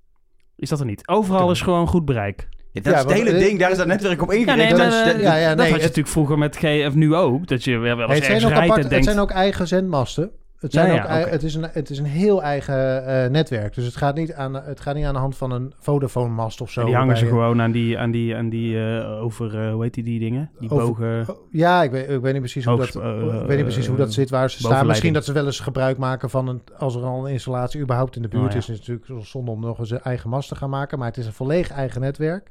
[0.56, 1.08] Is dat er niet?
[1.08, 2.50] Overal is gewoon goed bereik.
[2.74, 4.57] Ja, dat Ja, is het hele ding, daar is dat netwerk op ingericht.
[4.57, 6.63] nee, Dat eh, de- ja, ja, dat nee, had je het- natuurlijk vroeger met G,
[6.88, 7.47] of nu ook.
[7.47, 9.05] Dat je wel, wel Nee, eens het, zijn ergens ook rijdt apart, en denkt...
[9.05, 10.32] het zijn ook eigen zendmasten.
[10.62, 13.74] Het, zijn Ja, ook ja, het, is een, het is een heel eigen eh, netwerk.
[13.76, 16.72] Dus het gaat, niet aan, het gaat niet aan de hand van een Vodafone-mast of
[16.72, 16.86] zo.
[16.86, 19.84] die hangen ze je- gewoon aan die, aan die, aan die eh, over, eh, hoe
[19.84, 20.51] heet die, die dingen?
[20.59, 21.26] Die Over- bogen...
[21.30, 23.03] Oh, Ja, ik weet, ik weet niet precies hoe Hoogst- dat,
[23.41, 24.88] ik weet niet precies hoe dat zit waar ze staan.
[24.88, 28.16] Misschien dat ze wel eens gebruik maken van een, als er al een installatie überhaupt
[28.16, 28.57] in de buurt Oh, ja.
[28.57, 30.97] is, is het natuurlijk zonde om nog eens een eigen mast te gaan maken.
[30.97, 32.49] Maar het is een volledig eigen netwerk.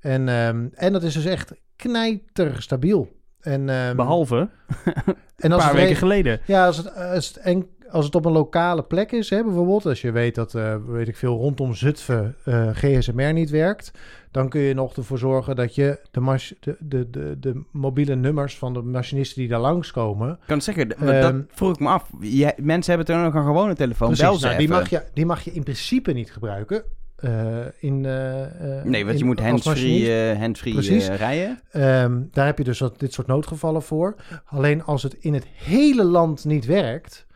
[0.00, 3.08] En, ehm, en dat is dus echt knijterstabiel.
[3.40, 6.40] En, ehm, Behalve en een als paar het weken geleden.
[6.46, 9.86] Ja, als het, als het, en, als het op een lokale plek is, hè, bijvoorbeeld,
[9.86, 13.90] als je weet dat, eh, weet ik veel, rondom Zutphen eh, GSMR niet werkt,
[14.30, 18.14] dan kun je nog ervoor zorgen dat je de, mach- de, de, de, de mobiele
[18.16, 21.72] nummers van de machinisten die daar langskomen, Ik kan het zeggen, d- Ehm, dat vroeg
[21.72, 22.10] ik me af.
[22.20, 25.02] Jij- mensen hebben toch nog een gewone telefoon, bel precies, ze nou, die, mag je,
[25.14, 26.82] die mag je in principe niet gebruiken.
[27.20, 31.60] Eh, in, eh, eh, Nee, want je moet handsfree eh, eh, rijden.
[31.70, 34.14] Ehm, daar heb je dus wat, dit soort noodgevallen voor.
[34.44, 37.26] Alleen als het in het hele land niet werkt,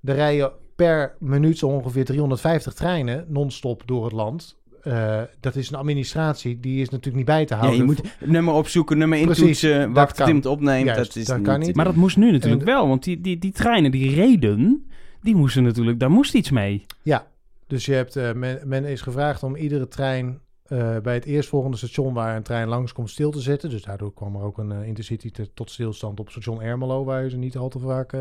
[0.00, 4.60] dan rij je per minuut zo ongeveer 350 treinen non-stop door het land.
[4.82, 7.80] Eh, dat is een administratie, die is natuurlijk niet bij te Ja, houden.
[7.80, 10.84] je moet nummer opzoeken, nummer intoetsen, tot iemand opneemt.
[10.86, 11.76] Juist, dat is dat niet, kan niet.
[11.76, 14.86] Maar dat moest nu natuurlijk En- wel, want die, die, die treinen die reden,
[15.20, 16.84] die moesten natuurlijk, daar moest iets mee.
[17.02, 17.26] Ja,
[17.72, 21.76] dus je hebt, eh, men, men is gevraagd om iedere trein eh, bij het eerstvolgende
[21.76, 23.70] station waar een trein langskomt stil te zetten.
[23.70, 27.22] Dus daardoor kwam er ook een eh, intercity te- tot stilstand op station Ermelo, waar
[27.22, 28.14] je ze niet al te vaak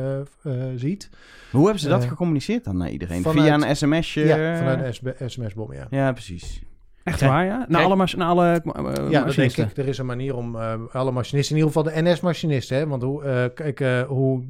[0.75, 1.09] ziet.
[1.51, 3.21] Hoe hebben ze dat gecommuniceerd dan naar iedereen?
[3.21, 4.25] vanuit- Via een sms'je?
[4.25, 5.87] ja, vanuit een SB sms-bom, ja.
[5.89, 6.61] Ja, precies.
[7.03, 7.57] Echt Kijk, waar, ja?
[7.57, 7.83] Naar kijk.
[7.83, 8.61] alle, naar alle
[8.93, 9.63] eh, Ja, machinisten.
[9.69, 9.77] ik.
[9.77, 13.03] Er is een manier om eh, alle machinisten, in ieder geval de NS-machinisten, hè, want
[13.03, 14.43] hoe, eh, kijk, hoe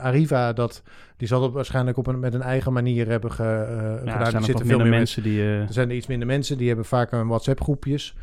[0.00, 0.82] Arriva dat,
[1.16, 4.20] die zal dat waarschijnlijk op een, met een eigen manier hebben ge, Ja, gedaan.
[4.20, 5.42] er zijn zitten veel meer met- mensen die...
[5.42, 8.16] Er zijn er iets minder mensen, die hebben vaak een WhatsApp-groepjes.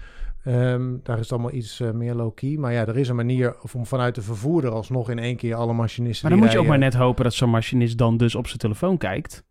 [0.43, 2.55] Ehm, daar is het allemaal iets meer low-key.
[2.57, 5.73] Maar ja, er is een manier om vanuit de vervoerder alsnog in één keer alle
[5.73, 6.21] machinisten...
[6.29, 8.59] maar dan moet je ook maar net hopen dat zo'n machinist dan dus op zijn
[8.59, 9.43] telefoon kijkt.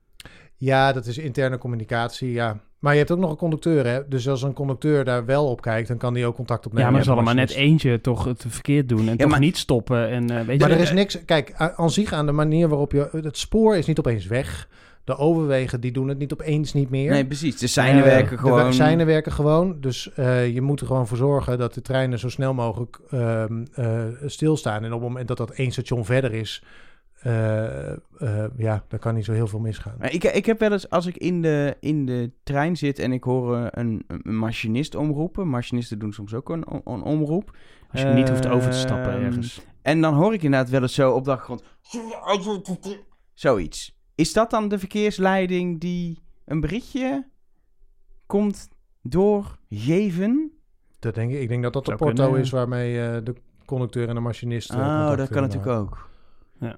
[0.64, 2.58] Ja, dat is interne communicatie, ja.
[2.78, 4.08] Maar je hebt ook nog een conducteur, hè.
[4.08, 6.92] Dus als een conducteur daar wel op kijkt, dan kan die ook contact Ja, opnemen.
[6.92, 9.30] maar met er zal de er maar net eentje toch het verkeerd doen en toch
[9.30, 10.08] maar- niet stoppen.
[10.08, 11.24] En, eh, weet Maar je, er is niks...
[11.24, 13.08] Kijk, aan zich aan de manier waarop je...
[13.22, 14.68] Het spoor is niet opeens weg.
[15.04, 17.10] De overwegen, die doen het niet opeens niet meer.
[17.10, 17.58] Nee, precies.
[17.58, 18.72] De seinen Eh, werken de gewoon.
[18.74, 19.76] seinen werken gewoon.
[19.80, 23.64] Dus eh, je moet er gewoon voor zorgen dat de treinen zo snel mogelijk ehm,
[23.74, 24.84] eh, stilstaan.
[24.84, 26.62] En op het moment dat dat één station verder is,
[27.22, 29.94] eh, eh, ja, daar kan niet zo heel veel misgaan.
[29.98, 33.12] Maar Ik, ik heb wel eens, als ik in de, in de trein zit en
[33.12, 35.48] ik hoor eh, een, een machinist omroepen.
[35.48, 37.56] Machinisten doen soms ook een, een omroep.
[37.90, 39.66] Als je niet hoeft over te stappen Ehm, ergens.
[39.82, 41.62] En dan hoor ik inderdaad wel eens zo op de achtergrond.
[43.34, 43.96] Zoiets.
[44.14, 47.28] Is dat dan de verkeersleiding die een berichtje
[48.26, 48.68] komt
[49.02, 50.52] doorgeven?
[50.98, 51.40] Dat denk ik.
[51.40, 54.74] Ik denk dat dat de porto kunnen, is waarmee eh, de conducteur en de machinist.
[54.74, 56.08] Oh, dat kan natuurlijk ook.
[56.60, 56.76] Ja.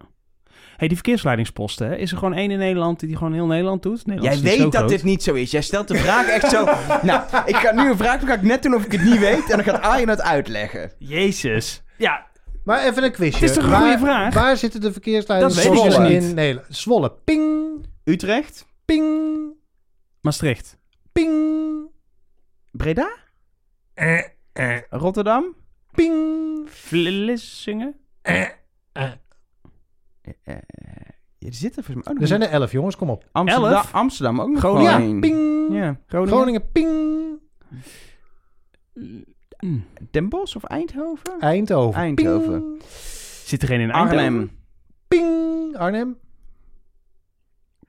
[0.77, 1.97] Hey, die verkeersleidingsposten, hè?
[1.97, 4.07] is er gewoon één in Nederland die die gewoon heel Nederland doet?
[4.07, 4.89] Nederland Jij is niet zo weet dat groot.
[4.91, 5.51] dit niet zo is.
[5.51, 6.65] Jij stelt de vraag echt zo.
[7.03, 9.19] nou, ik ga nu een vraag, dan ga ik net doen of ik het niet
[9.19, 9.51] weet.
[9.51, 10.93] En dan gaat Arjen het uitleggen.
[10.99, 11.83] Jezus.
[11.99, 12.27] Ja,
[12.65, 13.41] Maar even een quizje.
[13.41, 14.35] Het is toch een waar, goede vraag?
[14.35, 16.67] Waar zitten de verkeersleiders Dat weet ik dus in Nederland?
[16.69, 17.13] Zwolle.
[17.25, 18.67] Ping, Utrecht?
[18.85, 19.07] ping,
[20.21, 20.79] Maastricht.
[21.13, 21.33] ping,
[22.71, 23.11] Breda?
[23.95, 24.19] eh,
[24.53, 25.45] eh, Rotterdam?
[25.93, 26.23] ping.
[26.71, 27.95] Vlissingen.
[28.23, 28.43] Eh,
[28.93, 29.11] eh.
[30.25, 30.57] Eh, eh,
[31.39, 32.97] er zitten volgens mij ook nog Er zijn er elf, jongens.
[32.97, 33.25] Kom op.
[33.33, 33.95] Amsterdam, elf?
[33.95, 34.93] Amsterdam ook nog Groningen.
[34.93, 35.75] gewoon Ja, ping.
[35.75, 36.35] Ja, Groningen.
[36.37, 37.39] Groningen, ping.
[39.59, 39.85] Mm.
[40.11, 41.41] Den Bosch of Eindhoven?
[41.41, 42.01] Eindhoven.
[42.01, 42.61] Eindhoven.
[42.61, 42.83] Ping.
[43.45, 44.19] Zit er geen in Eindhoven?
[44.25, 44.51] Arnhem.
[45.09, 45.77] Ping.
[45.77, 46.17] Arnhem.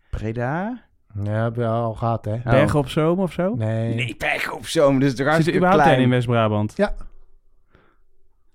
[0.09, 0.83] Breda?
[1.23, 2.37] Ja, al gehad, hè?
[2.43, 3.55] Bergen op Zoom of zo?
[3.55, 3.93] Nee.
[3.93, 4.99] Nee, Bergen op Zoom.
[4.99, 6.01] Dus toch Zit er hartstikke überhaupt klein.
[6.01, 6.73] in West-Brabant?
[6.75, 6.95] Ja.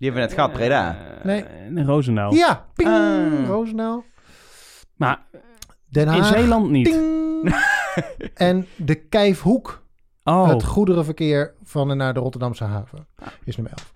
[0.00, 0.96] Die hebben we net gehad, Breda.
[1.18, 1.44] Eh, Nee.
[1.68, 2.34] In Roosendaal.
[2.34, 2.66] Ja.
[2.74, 2.88] Ping.
[2.88, 3.46] Ah.
[3.46, 4.04] Roosendaal.
[4.96, 5.22] Maar
[5.88, 6.16] Den Haag.
[6.18, 6.90] in Zeeland niet.
[6.90, 7.54] Ping.
[8.34, 9.82] en de Kijfhoek.
[10.24, 13.06] Oh, Het goederenverkeer van en naar de Rotterdamse haven.
[13.44, 13.92] Is nummer 11.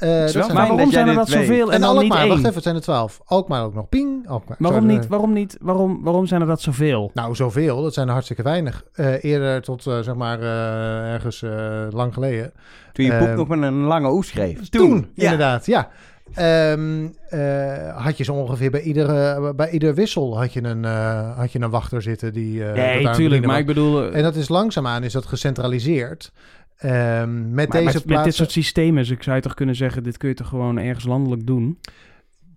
[0.00, 1.38] Eh, is dat wel zijn maar fijn waarom dat zijn er dat weet.
[1.46, 2.36] zoveel en, en dan niet wacht één?
[2.38, 3.20] even, het zijn er 12.
[3.24, 3.88] Alkmaar ook nog.
[3.88, 4.28] Ping.
[4.28, 4.56] Alkmaar.
[4.60, 5.06] Waarom Sorry, niet?
[5.08, 5.56] Waarom niet?
[5.60, 7.10] Waarom, waarom zijn er dat zoveel?
[7.14, 7.82] Nou, zoveel.
[7.82, 8.84] Dat zijn er hartstikke weinig.
[8.92, 11.50] Eh, eerder tot, eh, zeg maar, eh, ergens eh,
[11.90, 12.52] lang geleden.
[12.92, 14.68] Toen je boek Eh, nog met een lange O schreef.
[14.68, 15.22] Toen, ja.
[15.24, 15.88] inderdaad, ja.
[16.34, 21.36] Ehm, eh, had je zo ongeveer bij iedere, bij ieder wissel had je een, eh,
[21.38, 22.64] had je een wachter zitten die...
[22.64, 23.46] eh, nee, tuurlijk.
[23.46, 24.12] Maar ik bedoel...
[24.12, 26.32] En dat is langzaamaan is dat gecentraliseerd.
[26.80, 30.02] Ehm, met maar deze met, dit soort systemen dus ik zou je toch kunnen zeggen...
[30.02, 31.78] dit kun je toch gewoon ergens landelijk doen?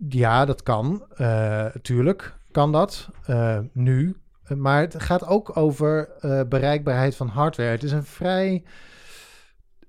[0.09, 1.05] Ja, dat kan.
[1.15, 3.09] eh tuurlijk kan dat.
[3.25, 4.15] eh, nu.
[4.47, 7.69] Maar het gaat ook over eh, bereikbaarheid van hardware.
[7.69, 8.63] Het is een vrij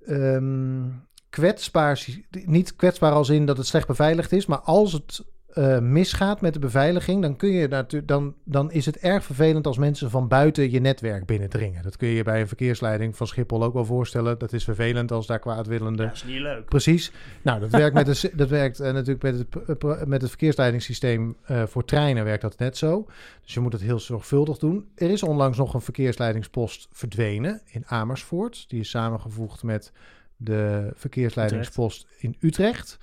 [0.07, 0.82] ehm,
[1.30, 2.05] kwetsbaar...
[2.30, 4.47] Niet kwetsbaar als in dat het slecht beveiligd is...
[4.47, 5.24] maar als het
[5.55, 7.23] eh, misgaat met de beveiliging...
[7.23, 10.81] Dan, kun je natu- dan, dan is het erg vervelend als mensen van buiten je
[10.81, 11.83] netwerk binnendringen.
[11.83, 14.39] Dat kun je bij een verkeersleiding van Schiphol ook wel voorstellen.
[14.39, 16.65] Dat is vervelend als daar kwaadwillende is niet leuk.
[16.65, 17.13] Precies.
[17.43, 21.37] Nou, dat werkt, met de, dat werkt eh, natuurlijk met het, p- met het verkeersleidingssysteem
[21.45, 23.07] eh, voor treinen werkt dat net zo.
[23.43, 24.89] Dus je moet het heel zorgvuldig doen.
[24.95, 28.65] Er is onlangs nog een verkeersleidingspost verdwenen in Amersfoort.
[28.69, 29.93] Die is samengevoegd met
[30.37, 32.99] de verkeersleidingspost in Utrecht.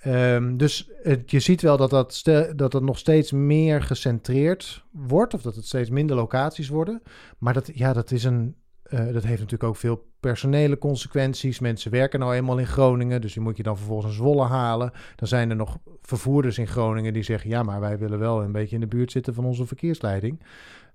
[0.00, 0.90] Ehm, dus
[1.26, 2.22] je ziet wel dat dat,
[2.56, 7.02] dat het nog steeds meer gecentreerd wordt, of dat het steeds minder locaties worden.
[7.38, 11.58] Maar dat, ja, dat, is een, eh, dat heeft natuurlijk ook veel personele consequenties.
[11.58, 14.92] Mensen werken nou eenmaal in Groningen, dus die moet je dan vervolgens naar Zwolle halen.
[15.16, 18.52] Dan zijn er nog vervoerders in Groningen die zeggen: ja, maar wij willen wel een
[18.52, 20.42] beetje in de buurt zitten van onze verkeersleiding.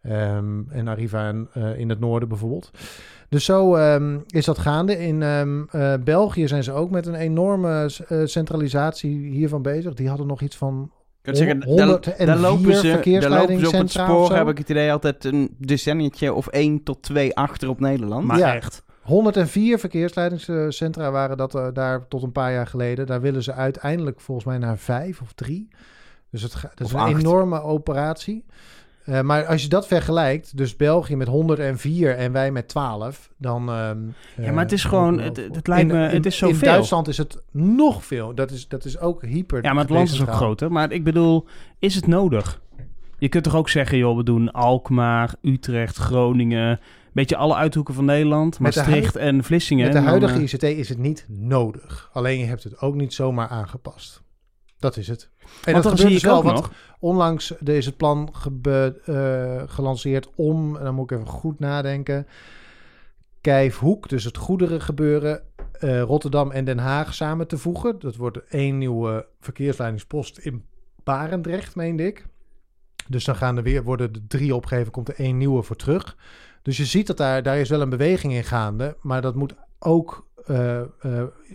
[0.01, 2.71] Ehm, en Arriva in, eh, in het noorden bijvoorbeeld.
[3.29, 4.97] Dus zo ehm, is dat gaande.
[4.97, 9.93] In ehm, eh, België zijn ze ook met een enorme eh, centralisatie hiervan bezeg.
[9.93, 13.59] Die hadden nog iets van Ik kan zeggen, 104 daar, daar lopen ze, daar lopen
[13.59, 17.35] ze op het spoor, heb ik het idee, altijd een decennietje of één tot twee
[17.35, 18.25] achter op Nederland.
[18.25, 18.55] Maar Ja.
[18.55, 18.83] echt.
[19.01, 23.05] 104 verkeersleidingscentra waren dat daar tot een paar jaar geleden.
[23.05, 25.67] Daar willen ze uiteindelijk volgens mij naar vijf of drie.
[26.29, 27.19] Dus het dat is Of een acht.
[27.19, 28.45] enorme operatie.
[29.05, 33.69] Eh, maar als je dat vergelijkt, dus België met 104 en wij met 12, dan...
[33.69, 33.97] ehm,
[34.45, 36.67] Ja, maar het is eh, gewoon- het- het lijkt me- het is In zoveel.
[36.67, 38.35] Duitsland is het nog veel.
[38.35, 39.63] Dat is, dat is ook hyper.
[39.63, 40.71] Ja, maar het land is ook groter.
[40.71, 41.45] Maar ik bedoel,
[41.79, 42.61] is het nodig?
[43.17, 46.69] Je kunt toch ook zeggen, joh, we doen Alkmaar, Utrecht, Groningen...
[46.69, 46.79] een
[47.13, 48.59] beetje alle uithoeken van Nederland.
[48.59, 49.83] Maastricht en Vlissingen.
[49.83, 52.09] Met de huidige eh, ICT is het niet nodig.
[52.13, 54.23] Alleen je hebt het ook niet zomaar aangepast.
[54.79, 55.29] Dat is het.
[55.63, 56.71] En want dat dan zie dus ik wel, ook want nog...
[56.99, 62.27] Onlangs is het plan gebe- eh, gelanceerd om, en dan moet ik even goed nadenken,
[63.41, 65.41] Kijfhoek, dus het goederengebeuren,
[65.71, 67.99] eh, Rotterdam en Den Haag samen te voegen.
[67.99, 70.63] Dat wordt één nieuwe verkeersleidingspost in
[71.03, 72.25] Barendrecht, meende ik.
[73.07, 76.17] Dus dan gaan er weer, worden er drie opgegeven, komt er één nieuwe voor terug.
[76.61, 79.55] Dus je ziet dat daar, daar is wel een beweging in gaande, maar dat moet
[79.79, 80.24] ook...
[80.45, 80.85] eh, eh,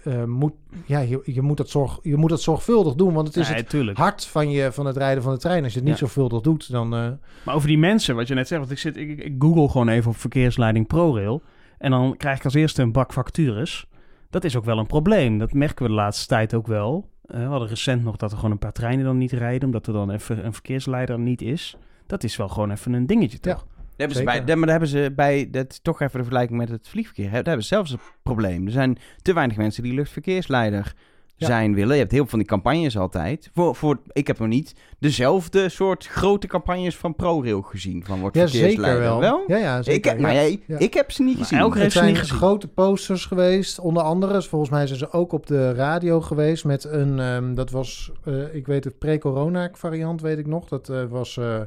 [0.05, 0.53] eh, moet,
[0.86, 3.68] ja, je, je, moet dat zorg, je moet dat zorgvuldig doen, want het is het
[3.68, 3.99] tuurlijk.
[3.99, 5.62] hart van, je, van het rijden van de trein.
[5.62, 6.01] Als je het niet Ja.
[6.01, 6.88] zorgvuldig doet, dan...
[6.88, 9.88] Maar over die mensen, wat je net zegt, want ik, zit, ik, ik- google gewoon
[9.88, 11.43] even op verkeersleiding ProRail.
[11.78, 13.86] En dan krijg ik als eerste een bak factures.
[14.30, 15.38] Dat is ook wel een probleem.
[15.38, 17.09] Dat merken we de laatste tijd ook wel.
[17.22, 19.93] We hadden recent nog dat er gewoon een paar treinen dan niet rijden, omdat er
[19.93, 21.76] dan even een verkeersleider niet is.
[22.07, 23.53] Dat is wel gewoon even een dingetje, toch?
[23.66, 26.59] Daar hebben ze bij, daar- maar daar hebben ze bij, dat toch even de vergelijking
[26.59, 28.66] met het vliegverkeer, daar hebben ze zelfs een probleem.
[28.66, 30.94] Er zijn te weinig mensen die luchtverkeersleider
[31.36, 31.46] Ja.
[31.46, 31.92] zijn willen.
[31.94, 33.51] Je hebt heel veel van die campagnes altijd.
[33.55, 38.05] Voor, voor, ik heb nog niet dezelfde soort grote campagnes van ProRail gezien.
[38.05, 39.18] Van wordt Ja, zeker verkeersleider.
[39.20, 39.42] wel.
[39.46, 40.11] Ja, ja, Ik, zeker.
[40.11, 40.40] heb, nou, ja.
[40.40, 40.78] jij- Ja.
[40.78, 41.59] ik heb ze niet Maar gezien.
[41.59, 42.36] elke Het heeft ze zijn niet gezien.
[42.36, 44.42] grote posters geweest, onder andere.
[44.42, 48.55] Volgens mij zijn ze ook op de radio geweest met een, ehm, dat was, eh,
[48.55, 50.68] ik weet het, pre-corona variant, weet ik nog.
[50.68, 51.61] Dat eh, was eh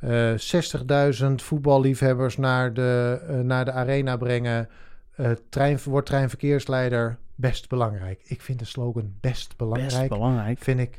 [0.00, 0.32] eh
[1.28, 4.68] 60.000 voetballiefhebbers naar de, eh, naar de arena brengen.
[5.16, 8.20] Eh trein, wordt treinverkeersleider best belangrijk.
[8.24, 10.58] Ik vind de slogan best belangrijk, Best belangrijk.
[10.58, 10.98] vind ik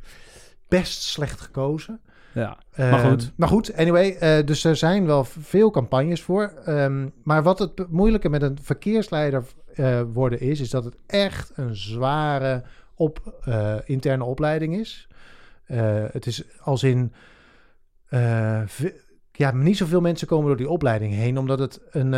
[0.68, 2.00] best slecht gekozen.
[2.34, 2.58] Ja.
[2.72, 3.32] Eh, Maar goed.
[3.36, 4.16] Maar goed, anyway.
[4.16, 6.54] eh, dus er zijn wel veel campagnes voor.
[6.66, 9.44] Ehm, maar wat het moeilijke met een verkeersleider
[9.76, 10.60] eh, worden is...
[10.60, 12.64] is dat het echt een zware
[12.96, 15.08] op, eh, interne opleiding is.
[15.66, 17.14] Eh, het is als in...
[18.12, 18.62] eh,
[19.32, 21.38] ja, niet zoveel mensen komen door die opleiding heen...
[21.38, 22.14] omdat het een...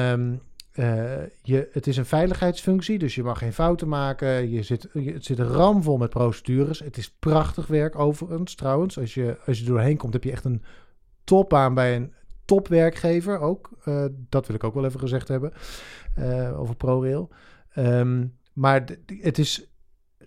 [0.71, 4.49] eh, je, het is een veiligheidsfunctie, dus je mag geen fouten maken.
[4.49, 6.79] Je zit, het zit ramvol met procedures.
[6.79, 8.99] Het is prachtig werk overigens, trouwens.
[8.99, 10.63] Als je, als je doorheen komt, heb je echt een
[11.23, 12.13] topbaan bij een
[12.45, 13.69] topwerkgever ook.
[13.83, 15.53] Eh, dat wil ik ook wel even gezegd hebben
[16.55, 17.29] over ProRail.
[17.73, 18.83] Ehm, maar
[19.21, 19.72] het is,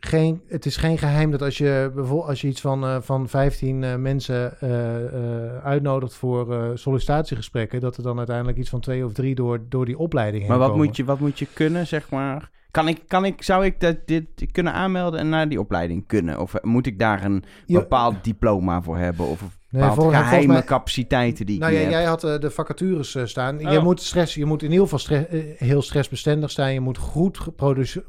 [0.06, 3.28] geen, het is geen geheim dat als je bijvoorbeeld als je iets van, eh, van
[3.28, 9.12] 15 eh, mensen eh, uitnodigt voor sollicitatiegesprekken, dat er dan uiteindelijk iets van twee of
[9.12, 10.86] drie door, door die opleiding heen Maar wat komen.
[10.86, 12.50] moet, je, wat moet je kunnen, zeg maar?
[12.70, 16.40] Kan ik, kan ik, zou ik dat, dit kunnen aanmelden en naar die opleiding kunnen?
[16.40, 19.26] Of moet ik daar een bepaald diploma voor hebben?
[19.26, 21.90] Of Nee, vol- geheime mij- capaciteiten die Nou heb?
[21.90, 23.58] jij had de vacatures staan.
[23.58, 23.82] Je Oh.
[23.82, 26.74] moet stress, je moet in ieder geval stre- eh, heel stressbestendig zijn.
[26.74, 28.04] Je moet goed produce-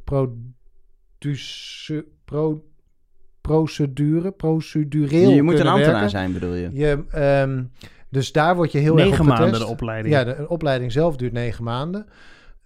[2.25, 2.63] pro-
[3.41, 6.09] procedure, procedureel je moet een ambtenaar werken.
[6.09, 6.69] zijn, bedoel je?
[6.73, 7.63] Je, ehm,
[8.09, 9.65] dus daar word je heel erg Negen op maanden getest.
[9.65, 10.13] de opleiding.
[10.15, 12.05] Ja, de, de opleiding zelf duurt negen maanden.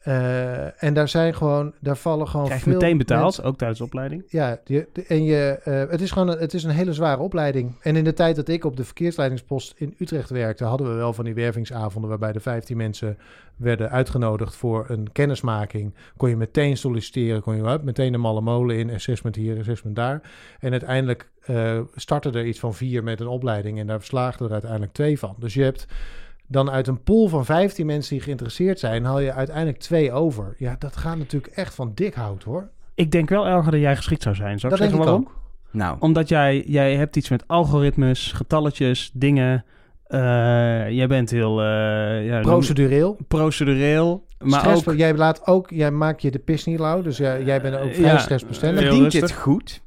[0.02, 3.58] Eh, en daar zijn gewoon, daar vallen gewoon Krijg je veel meteen betaald, mensen- ook
[3.58, 4.24] tijdens de opleiding.
[4.28, 7.22] ja, die- de- en je, eh, het is gewoon een, het is een hele zware
[7.22, 7.76] opleiding.
[7.82, 11.14] En in de tijd dat ik op de verkeersleidingspost in Utrecht werkte, hadden we wel
[11.14, 13.18] van die wervingsavonden waarbij de 15 mensen
[13.56, 15.94] werden uitgenodigd voor een kennismaking.
[16.18, 20.22] Kon je meteen solliciteren, kon je meteen de malle molen in, assessment hier, assessment daar.
[20.60, 24.54] En uiteindelijk eh startte er iets van vier met een opleiding en daar slaagden er
[24.54, 25.36] uiteindelijk twee van.
[25.40, 25.88] Dus je hebt
[26.52, 30.56] dan uit een pool van 15 mensen die geïnteresseerd zijn, haal je uiteindelijk twee over.
[30.58, 32.70] Ja, dat gaat natuurlijk echt van dik hout hoor.
[32.96, 34.60] Ik denk wel erger dat jij geschikt zou zijn.
[34.60, 35.42] Zou ik dat denk zeggen ik waarom?
[35.44, 35.50] ook.
[35.72, 39.66] Nou, Omdat jij, jij hebt iets met algoritmes, getalletjes, dingen.
[40.08, 40.20] Eh,
[40.90, 43.18] jij bent heel eh, ja, Procedureel.
[43.28, 44.26] procedureel.
[44.40, 44.96] Maar Stress, ook...
[44.96, 47.94] jij, laat ook, jij maakt je de pis niet lauw, dus jij, jij bent ook
[47.94, 48.18] vrij Ja.
[48.18, 48.82] stressbestendig.
[48.84, 49.40] Verdient dit rustig.
[49.40, 49.82] goed?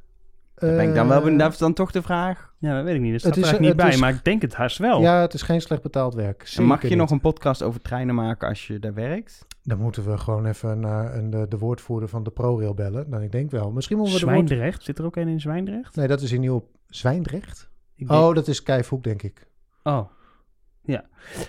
[0.55, 1.39] Dan ben ik dan wel Eh, benieuwd.
[1.41, 2.53] Dat is dan toch de vraag.
[2.59, 3.11] Ja, dat weet ik niet.
[3.13, 5.01] Dat Het staat er eigenlijk niet bij, is- maar ik denk het haast wel.
[5.01, 6.51] Ja, het is geen slecht betaald werk.
[6.57, 9.45] En mag je nog een podcast over treinen maken als je daar werkt?
[9.63, 13.09] Dan moeten we gewoon even naar een, de, de woordvoerder van de ProRail bellen.
[13.09, 13.71] Dan ik denk wel.
[13.71, 14.47] Misschien moeten we de woord...
[14.47, 14.83] Zwijndrecht.
[14.83, 15.95] Zit er ook een in Zwijndrecht?
[15.95, 16.67] Nee, dat is in Nieuw...
[16.89, 17.69] Zwijndrecht?
[17.95, 19.47] Denk- Oh, dat is Kijfhoek, denk ik.
[19.83, 20.09] Oh,
[20.81, 21.05] ja.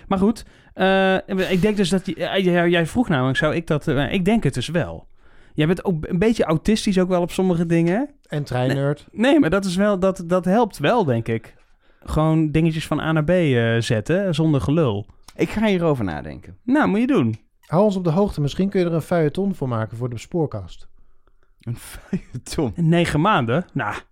[0.07, 1.15] Maar goed, eh,
[1.51, 2.05] ik denk dus dat...
[2.05, 3.87] Die, eh, jij, jij vroeg namelijk, zou ik dat...
[3.87, 5.07] eh, ik denk het dus wel.
[5.57, 8.09] Jij bent ook een beetje autistisch ook wel op sommige dingen.
[8.27, 9.07] En Treinerd.
[9.11, 11.55] Nee, maar dat, is wel, dat, dat helpt wel, denk ik.
[12.03, 15.05] Gewoon dingetjes van A naar B eh, zetten, zonder gelul.
[15.35, 16.57] Ik ga hierover nadenken.
[16.63, 17.39] Nou, moet je doen.
[17.59, 18.41] Hou ons op de hoogte.
[18.41, 20.87] Misschien kun je er een feuilleton voor maken voor de spoorkast.
[21.61, 22.73] Een feuilleton.
[22.75, 23.65] Negen maanden?
[23.73, 24.03] Nou, dat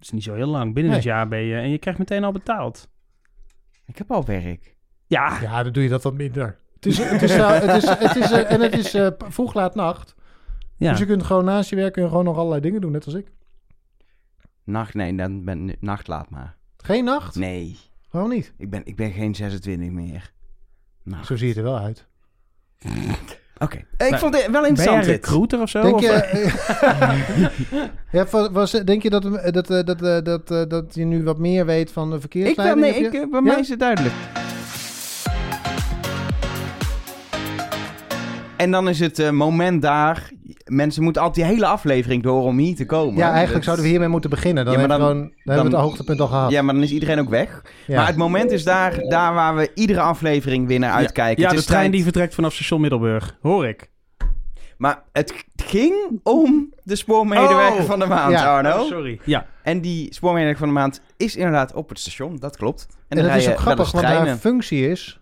[0.00, 0.64] is niet zo heel lang.
[0.74, 0.94] Binnen Nee.
[0.94, 1.56] het jaar ben je...
[1.56, 2.88] En je krijgt meteen al betaald.
[3.86, 4.76] Ik heb al werk.
[5.06, 6.58] Ja, Ja, dan doe je dat wat minder.
[6.74, 9.74] Het is, het is, het is, het is, eh, en het is eh, vroeg laat
[9.74, 10.14] nacht.
[10.84, 10.90] Ja.
[10.90, 13.04] Dus je kunt gewoon naast je werk kun je gewoon nog allerlei dingen doen, net
[13.04, 13.26] als ik.
[14.64, 16.56] Nacht, nee, dan ben nacht laat maar.
[16.76, 17.34] Geen nacht?
[17.34, 17.76] Nee,
[18.10, 18.52] Gewoon niet.
[18.58, 20.32] ik ben, ik ben geen 26 meer.
[21.02, 21.26] Nacht.
[21.26, 22.06] Zo zie je er wel uit.
[23.58, 23.76] Oké.
[23.96, 25.24] Ik vond het wel ben jij interessant een dit.
[25.24, 25.82] recruiter of zo?
[25.82, 31.04] Denk Of- je, ja, was, denk je dat, dat, dat, dat, dat, dat, dat je
[31.04, 32.86] nu wat meer weet van de Ik wel, verkeersleiding?
[32.86, 33.46] nee, je- ik, eh, bij Ja?
[33.46, 34.14] mij is het duidelijk.
[38.56, 40.30] En dan is het eh, moment daar.
[40.64, 43.16] Mensen moeten altijd die hele aflevering door om hier te komen.
[43.16, 44.64] ja, eigenlijk Dat- zouden we hiermee moeten beginnen.
[44.64, 46.50] Dan, Ja, maar hebben, we dan- gewoon, dan, hebben we het hoogtepunt al gehad.
[46.50, 47.62] Ja, maar dan is iedereen ook weg.
[47.86, 47.96] Ja.
[47.96, 51.42] Maar het moment is daar, daar waar we iedere aflevering weer naar uitkijken.
[51.42, 53.36] Ja, Het de is trein tijd- die vertrekt vanaf station Middelburg.
[53.40, 53.90] Hoor ik.
[54.78, 58.56] Maar het ging om de spoormedewerker Oh, van de maand, ja.
[58.56, 58.70] Arno.
[58.80, 59.20] Oh, sorry.
[59.24, 59.46] Ja.
[59.62, 62.36] En die spoormedewerker van de maand is inderdaad op het station.
[62.36, 62.86] Dat klopt.
[63.08, 65.20] En, en dat is ook grappig, want haar functie is...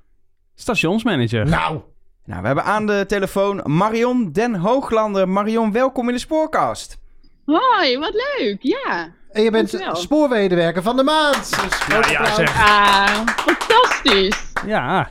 [0.54, 1.48] Stationsmanager.
[1.48, 1.80] Nou,
[2.24, 5.28] Nou, we hebben aan de telefoon Marion Den Hooglander.
[5.28, 6.98] Marion, welkom in de Spoorkast.
[7.44, 8.56] Hoi, wat leuk.
[8.60, 9.12] Ja.
[9.30, 9.96] En je bent Dankjewel.
[9.96, 11.50] spoorwegenwerker van de maand.
[11.90, 12.56] Dus ja, zeg.
[12.56, 14.52] Ah, fantastisch.
[14.66, 15.10] Ja.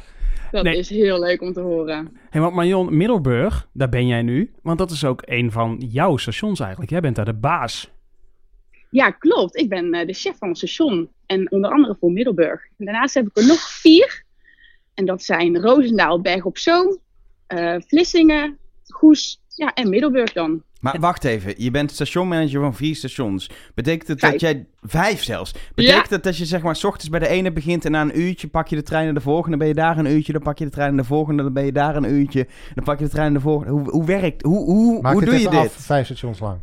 [0.51, 0.78] Dat Nee.
[0.78, 2.18] is heel leuk om te horen.
[2.30, 4.51] Hey, maar Marion, Middelburg, daar ben jij nu.
[4.64, 6.91] Want dat is ook een van jouw stations eigenlijk.
[6.91, 7.91] Jij bent daar de baas.
[8.89, 9.57] Ja, klopt.
[9.57, 11.09] Ik ben eh, de chef van het station.
[11.26, 12.62] En onder andere voor Middelburg.
[12.78, 14.24] En daarnaast heb ik er nog vier.
[14.94, 16.98] En dat zijn Roosendaal, Berg op Zoom,
[17.48, 20.64] eh, Vlissingen, Goes ja, en Middelburg dan.
[20.80, 23.50] Maar wacht even, je bent stationmanager van vier stations.
[23.76, 24.66] Betekent het dat jij...
[24.82, 25.54] Vijf zelfs.
[25.76, 28.20] Betekent het dat je zeg maar s ochtends bij de ene begint en na een
[28.20, 30.42] uurtje pak je de trein naar de volgende, dan ben je daar een uurtje, dan
[30.42, 33.00] pak je de trein naar de volgende, dan ben je daar een uurtje, dan pak
[33.00, 33.72] je de trein naar de volgende.
[33.72, 35.60] Hoe, hoe werkt, hoe, hoe, Maak hoe doe je dit?
[35.60, 36.60] af, vijf stations lang.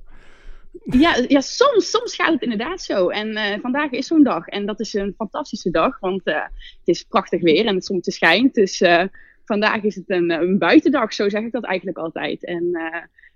[0.91, 3.09] Ja, ja soms, soms gaat het inderdaad zo.
[3.09, 4.47] En eh, vandaag is zo'n dag.
[4.47, 8.13] En dat is een fantastische dag, want eh, het is prachtig weer en het zonnetje
[8.13, 8.55] schijnt.
[8.55, 9.05] Dus eh,
[9.45, 12.45] vandaag is het een, een buitendag, zo zeg ik dat eigenlijk altijd.
[12.45, 12.81] En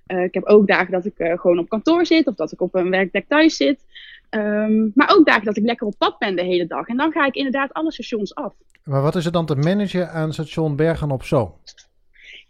[0.07, 2.91] ik heb ook dagen dat ik gewoon op kantoor zit of dat ik op een
[2.91, 3.85] werkdek thuis zit.
[4.31, 6.87] Ehm, maar ook dagen dat ik lekker op pad ben de hele dag.
[6.87, 8.55] En dan ga ik inderdaad alle stations af.
[8.85, 11.55] Maar wat is er dan te managen aan station Bergen op Zoom?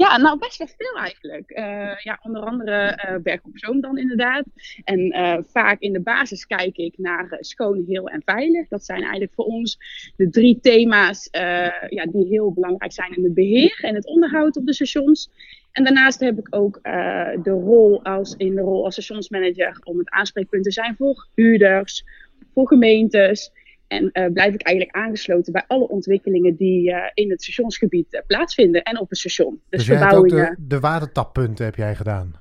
[0.02, 1.50] Ja, nou best wel veel eigenlijk.
[1.50, 4.44] Eh, ja, onder andere eh Berg op Zoom dan inderdaad.
[4.84, 8.68] En eh, vaak in de basis kijk ik naar schoon, heel en veilig.
[8.68, 9.78] Dat zijn eigenlijk voor ons
[10.16, 11.28] de drie thema's
[11.88, 15.30] ja, die heel belangrijk zijn in het beheer en het onderhoud op de stations.
[15.72, 16.78] En daarnaast heb ik ook
[17.42, 22.04] de rol als, in de rol als stationsmanager om het aanspreekpunt te zijn voor huurders,
[22.54, 23.50] voor gemeentes.
[23.92, 28.20] En eh, blijf ik eigenlijk aangesloten bij alle ontwikkelingen die eh, in het stationsgebied eh,
[28.26, 29.60] plaatsvinden en op het station.
[29.68, 32.34] Dus, Dus jij hebt ook de, de watertappunten heb jij gedaan.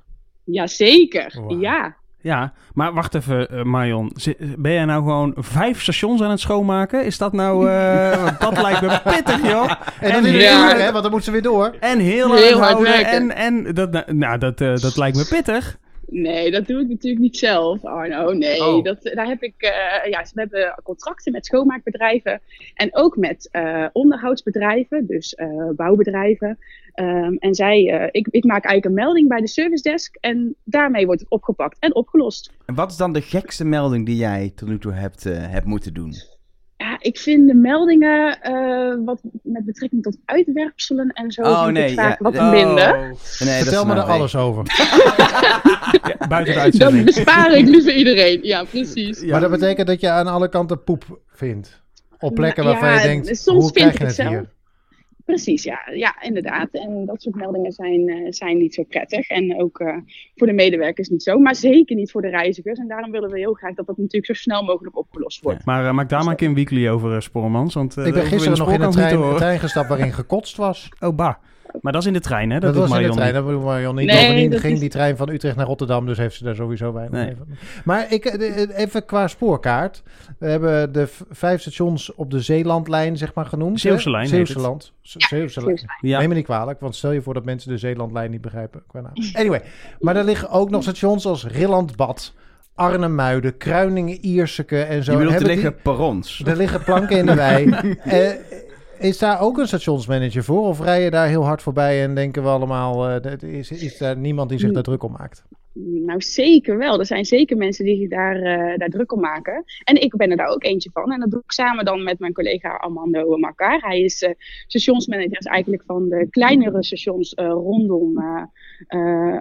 [0.44, 1.60] Jazeker, Wauw.
[1.60, 1.96] ja.
[2.20, 4.12] Ja, maar wacht even, Marion.
[4.56, 7.04] Ben jij nou gewoon vijf stations aan het schoonmaken?
[7.04, 7.68] Is dat nou...
[7.68, 9.70] eh, dat lijkt me pittig, joh.
[10.00, 10.74] En ja.
[10.74, 11.76] uur, hè, want dan moeten ze weer door.
[11.80, 13.30] En heel, Heel hard werken.
[13.30, 15.78] En, en dat, nou, dat, eh, dat lijkt me pittig.
[16.12, 18.32] Nee, dat doe ik natuurlijk niet zelf, Arno.
[18.32, 18.84] Nee, Oh.
[18.84, 22.40] dat, daar heb ik, eh, ja, we hebben contracten met schoonmaakbedrijven
[22.74, 26.58] en ook met eh, onderhoudsbedrijven, dus eh, bouwbedrijven.
[26.94, 31.06] Ehm, en zij, ik, ik maak eigenlijk een melding bij de service desk en daarmee
[31.06, 32.52] wordt het opgepakt en opgelost.
[32.66, 35.94] En wat is dan de gekste melding die jij tot nu toe hebt, hebt moeten
[35.94, 36.14] doen?
[36.82, 41.76] Ja, ik vind de meldingen eh, wat met betrekking tot uitwerpselen en zo Oh, vind
[41.76, 42.50] nee, ik vaak ja, wat oh.
[42.50, 42.98] minder.
[42.98, 44.08] Nee, dat Vertel me er ik.
[44.08, 44.64] alles over.
[46.18, 47.04] Ja, buiten de Dat uitzending.
[47.04, 48.38] bespaar ik liever iedereen.
[48.42, 49.20] Ja, precies.
[49.20, 49.30] Ja.
[49.30, 51.82] Maar dat betekent dat je aan alle kanten poep vindt.
[52.18, 54.26] Op plekken Nou, waarvan ja, je denkt, soms hoe vind krijg ik je het het
[54.26, 54.30] zelf.
[54.30, 54.50] hier?
[55.24, 56.68] Precies, ja, ja, inderdaad.
[56.70, 59.28] En dat soort meldingen zijn, eh, zijn niet zo prettig.
[59.28, 59.96] En ook eh,
[60.36, 61.38] voor de medewerkers niet zo.
[61.38, 62.78] Maar zeker niet voor de reizigers.
[62.78, 65.64] En daarom willen we heel graag dat dat natuurlijk zo snel mogelijk opgelost wordt.
[65.64, 67.74] Maar eh, maak daar maar een keer een weekly over, uh, Spormans.
[67.74, 70.88] Want, eh, Ik ben gisteren nog in een trein, trein gestapt waarin gekotst was.
[71.00, 71.34] Oh, bah.
[71.80, 72.58] Maar dat is in de trein, hè?
[72.60, 73.42] Dat, Dat, doet was in de Marion trein, niet.
[73.42, 74.06] dat bedoel Marion niet.
[74.06, 76.54] Nee, Bovendien dat ging is- die trein van Utrecht naar Rotterdam, dus heeft ze daar
[76.54, 77.36] sowieso weinig Nee.
[77.36, 77.46] van.
[77.84, 80.02] Maar ik, eh, eh, even qua spoorkaart.
[80.38, 83.80] We hebben de vijf stations op de Zeelandlijn, zeg maar, genoemd.
[83.80, 84.92] Zeeuwse lijn Zeeuwse land.
[85.02, 85.90] Zeeuwse lijn.
[86.00, 86.18] Ja.
[86.18, 88.82] Neem me niet kwalijk, want stel je voor dat mensen de Zeelandlijn niet begrijpen.
[88.86, 89.12] Qua naam.
[89.40, 89.62] Anyway,
[90.00, 92.34] maar er liggen ook nog stations als Rillandbad,
[92.74, 95.12] Arnhem-Muiden, Kruiningen, Ierseke en zo.
[95.12, 96.42] Je bedoelt, er die- liggen perrons.
[96.46, 97.64] er liggen planken in de wei.
[98.04, 98.28] Eh,
[99.02, 100.62] is daar ook een stationsmanager voor?
[100.66, 103.20] Of rij je daar heel hard voorbij en denken we allemaal...
[103.20, 105.44] dat is, is daar niemand die zich daar druk om maakt?
[105.74, 106.98] Nou, zeker wel.
[106.98, 109.64] Er zijn zeker mensen die zich daar, eh, daar druk om maken.
[109.84, 111.12] En ik ben er daar ook eentje van.
[111.12, 113.80] En dat doe ik samen dan met mijn collega Armando Makar.
[113.80, 114.32] Hij is eh,
[114.66, 118.22] stationsmanager is eigenlijk van de kleinere stations rondom...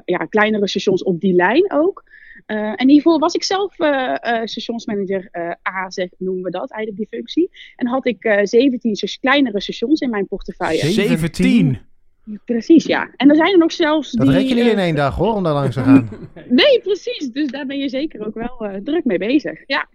[0.05, 2.03] ja, kleinere stations op die lijn ook.
[2.52, 6.72] Eh, en hiervoor was ik zelf eh, eh, stationsmanager eh, A, zeg, noemen we dat,
[6.72, 7.49] eigenlijk die functie.
[7.76, 10.80] En had ik eh 17 st- kleinere stations in mijn portefeuille.
[10.80, 11.18] Zeven?
[11.18, 11.80] 17.
[12.45, 13.10] Precies, ja.
[13.16, 14.36] En er zijn er nog zelfs Dat die...
[14.36, 16.10] red je niet eh, in één dag hoor, om daar langs te gaan.
[16.49, 17.32] Nee, precies.
[17.32, 19.64] Dus daar ben je zeker ook wel eh, druk mee bezig.
[19.68, 19.88] Ja.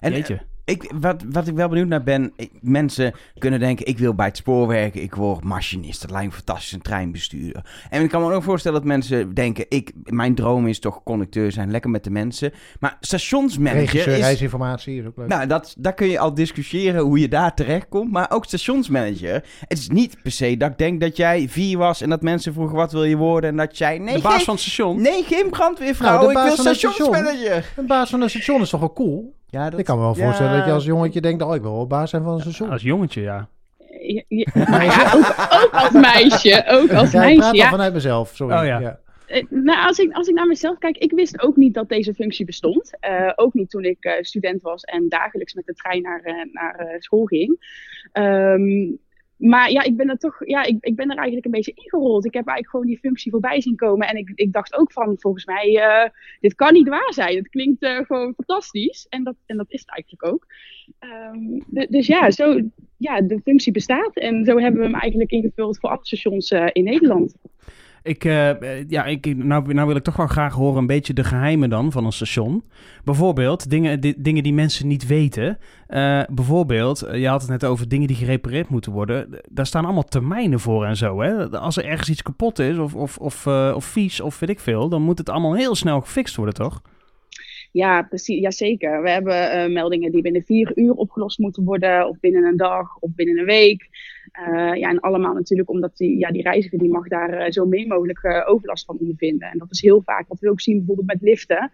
[0.00, 0.40] En eh, Jeetje.
[0.64, 4.26] Ik, wat, wat ik wel benieuwd naar ben, ik- mensen kunnen denken, ik wil bij
[4.26, 7.64] het spoor werken, ik word machinist, dat lijkt me fantastisch, een treinbestuurder.
[7.90, 11.52] En ik kan me ook voorstellen dat mensen denken, ik, mijn droom is toch conducteur
[11.52, 12.52] zijn, lekker met de mensen.
[12.80, 14.20] Maar stationsmanager Regisseur, is...
[14.20, 15.28] reisinformatie is ook leuk.
[15.28, 18.12] Nou, dat, daar kun je al discussiëren hoe je daar terecht komt.
[18.12, 19.44] Maar ook stationsmanager.
[19.60, 22.52] Het is niet per se dat ik denk dat jij vier was en dat mensen
[22.52, 23.50] vroegen wat wil je worden.
[23.50, 25.00] En dat jij, nee, de baas geen, van het station.
[25.02, 27.72] nee, geen brandweervrouw, Nou, de ik baas wil stationsmanager.
[27.76, 29.34] Een baas van een station is toch wel cool?
[29.54, 30.24] Ja, dat, Ik kan me wel ja.
[30.24, 31.42] voorstellen dat je als jongetje denkt...
[31.42, 32.70] oh, ik wil wel baas zijn van een station.
[32.70, 33.48] Als jongetje, ja.
[34.00, 36.64] Ja, ja, maar ja, ook, ook als meisje.
[36.68, 37.50] Ook als Ja, ik meisje.
[37.50, 38.56] praat al vanuit mezelf, sorry.
[38.58, 38.98] Oh, ja.
[39.26, 42.14] Eh, Nou, als, ik, als ik naar mezelf kijk, ik wist ook niet dat deze
[42.14, 42.90] functie bestond.
[43.00, 46.34] Eh, ook niet toen ik eh, student was en dagelijks met de trein naar, eh,
[46.52, 47.56] naar eh, school ging.
[48.12, 48.90] Ehm,
[49.44, 52.24] maar ja, ik ben er toch, ja, ik, ik ben er eigenlijk een beetje ingerold.
[52.24, 54.08] Ik heb eigenlijk gewoon die functie voorbij zien komen.
[54.08, 57.36] En ik, ik dacht ook van, volgens mij, eh, dit kan niet waar zijn.
[57.36, 59.06] Het klinkt eh, gewoon fantastisch.
[59.08, 60.46] En dat, en dat is het eigenlijk ook.
[60.98, 62.60] Ehm, dus ja, zo,
[62.96, 64.16] ja, de functie bestaat.
[64.16, 67.34] En zo hebben we hem eigenlijk ingevuld voor alle stations eh, in Nederland.
[68.04, 71.24] Ik, eh, ja, ik, nou, nou wil ik toch wel graag horen een beetje de
[71.24, 72.64] geheimen dan van een station.
[73.04, 75.58] Bijvoorbeeld dingen, di- dingen die mensen niet weten.
[75.86, 79.28] Eh, bijvoorbeeld, eh, je had het net over dingen die gerepareerd moeten worden.
[79.50, 81.20] Daar staan allemaal termijnen voor en zo.
[81.20, 81.50] Hè?
[81.50, 84.88] Als er ergens iets kapot is of, of, of, of vies of weet ik veel,
[84.88, 86.82] dan moet het allemaal heel snel gefixt worden, toch?
[87.74, 88.40] Ja, precies.
[88.40, 89.02] Jazeker.
[89.02, 92.96] We hebben eh, meldingen die binnen vier uur opgelost moeten worden, of binnen een dag,
[92.98, 93.88] of binnen een week.
[94.32, 97.66] Eh, ja, en allemaal natuurlijk omdat die, ja, die reiziger die mag daar eh, zo
[97.66, 99.50] min mogelijk overlast van ondervinden.
[99.50, 101.70] En dat is heel vaak wat we ook zien bijvoorbeeld met liften.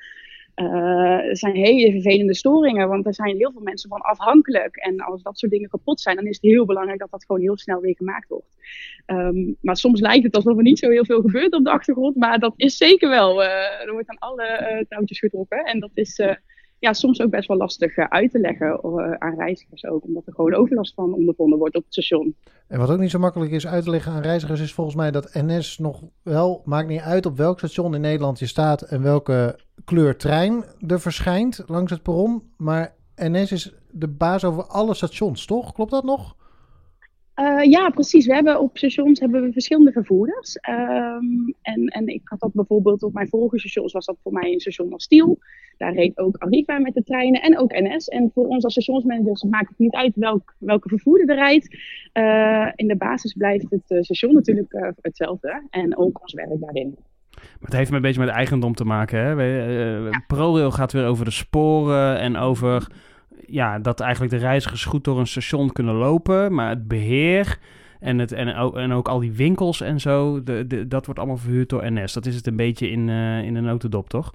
[0.60, 4.76] Eh, er zijn hele vervelende storingen, want er zijn heel veel mensen van afhankelijk.
[4.76, 7.40] En als dat soort dingen kapot zijn, dan is het heel belangrijk dat dat gewoon
[7.40, 8.56] heel snel weer gemaakt wordt.
[9.06, 12.16] Ehm, maar soms lijkt het alsof er niet zo heel veel gebeurt op de achtergrond,
[12.16, 13.42] maar dat is zeker wel.
[13.42, 16.20] eh, er wordt aan alle eh, touwtjes getrokken en dat is
[16.80, 20.26] ja, soms ook best wel lastig eh, uit te leggen eh, aan reizigers ook, omdat
[20.26, 22.34] er gewoon overlast van ondervonden wordt op het station.
[22.66, 25.10] En wat ook niet zo makkelijk is uit te leggen aan reizigers, is volgens mij
[25.10, 29.02] dat NS nog wel, maakt niet uit op welk station in Nederland je staat en
[29.02, 32.42] welke kleur trein er verschijnt langs het perron.
[32.56, 35.72] Maar NS is de baas over alle stations, toch?
[35.72, 36.36] Klopt dat nog?
[37.34, 38.26] Eh, ja, precies.
[38.26, 40.56] We hebben op stations hebben we verschillende vervoerders.
[40.56, 41.24] Ehm,
[41.62, 44.60] en, en ik had dat bijvoorbeeld op mijn vorige stations, was dat voor mij een
[44.60, 45.38] station als Stiel.
[45.76, 48.08] Daar reed ook Arriva met de treinen en ook NS.
[48.08, 51.76] En voor ons als stationsmanagers maakt het niet uit welk, welke vervoerder er rijdt.
[52.12, 55.66] Eh, in de basis blijft het eh, station natuurlijk hetzelfde.
[55.70, 56.94] En ook ons werk daarin.
[57.34, 59.18] Maar het heeft een beetje met eigendom te maken.
[59.18, 60.10] Hè?
[60.26, 62.88] ProRail gaat weer over de sporen en over
[63.50, 66.54] ja, dat eigenlijk de reizigers goed door een station kunnen lopen.
[66.54, 67.58] Maar het beheer
[68.00, 71.20] en, het, en, ook, en ook al die winkels en zo, de, de, dat wordt
[71.20, 72.12] allemaal verhuurd door NS.
[72.12, 74.34] Dat is het een beetje in, eh, in een notendop, toch?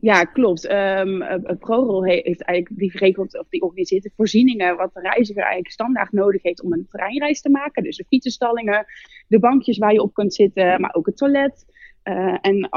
[0.00, 0.66] Ja, klopt.
[0.66, 4.94] Ehm eh, eh, ProRail he- heeft eigenlijk die geregeld of die organiseert de voorzieningen wat
[4.94, 7.82] de reiziger eigenlijk standaard nodig heeft om een treinreis te maken.
[7.82, 8.86] Dus de fietsenstallingen,
[9.28, 11.64] de bankjes waar je op kunt zitten, maar ook het toilet.
[12.02, 12.68] Eh, en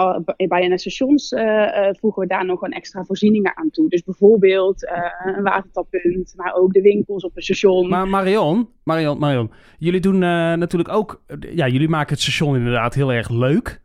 [0.47, 3.89] bij de stations eh, eh, voegen we daar nog een extra voorzieningen aan toe.
[3.89, 4.87] Dus bijvoorbeeld
[5.35, 7.89] een watertappunt, maar ook de winkels op het station.
[7.89, 13.13] Maar Marion, Marion, Marion, jullie doen natuurlijk ook, ja, jullie maken het station inderdaad heel
[13.13, 13.81] erg leuk.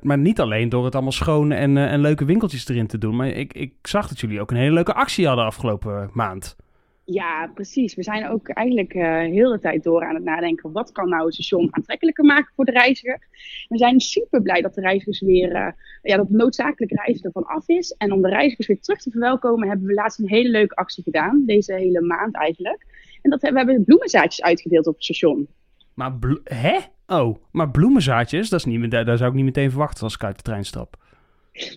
[0.00, 3.16] Maar niet alleen door het allemaal schoon en, en leuke winkeltjes erin te doen.
[3.16, 6.56] Maar ik, ik zag dat jullie ook een hele leuke actie hadden afgelopen maand.
[7.04, 7.94] Ja, precies.
[7.94, 10.72] We zijn ook eigenlijk eh heel de tijd door aan het nadenken.
[10.72, 13.20] Wat kan nou het station aantrekkelijker maken voor de reiziger?
[13.68, 15.72] We zijn super blij dat de reizigers weer, eh,
[16.02, 17.94] ja, dat noodzakelijk reizen ervan af is.
[17.98, 21.02] En om de reizigers weer terug te verwelkomen, hebben we laatst een hele leuke actie
[21.02, 21.42] gedaan.
[21.46, 22.86] Deze hele maand eigenlijk.
[23.22, 25.48] En dat hebben we hebben bloemenzaadjes uitgedeeld op het station.
[25.94, 26.12] Maar,
[26.44, 26.78] hè?
[27.06, 30.36] Oh, maar bloemenzaadjes, dat is niet, daar zou ik niet meteen verwachten als ik uit
[30.36, 30.96] de trein stap.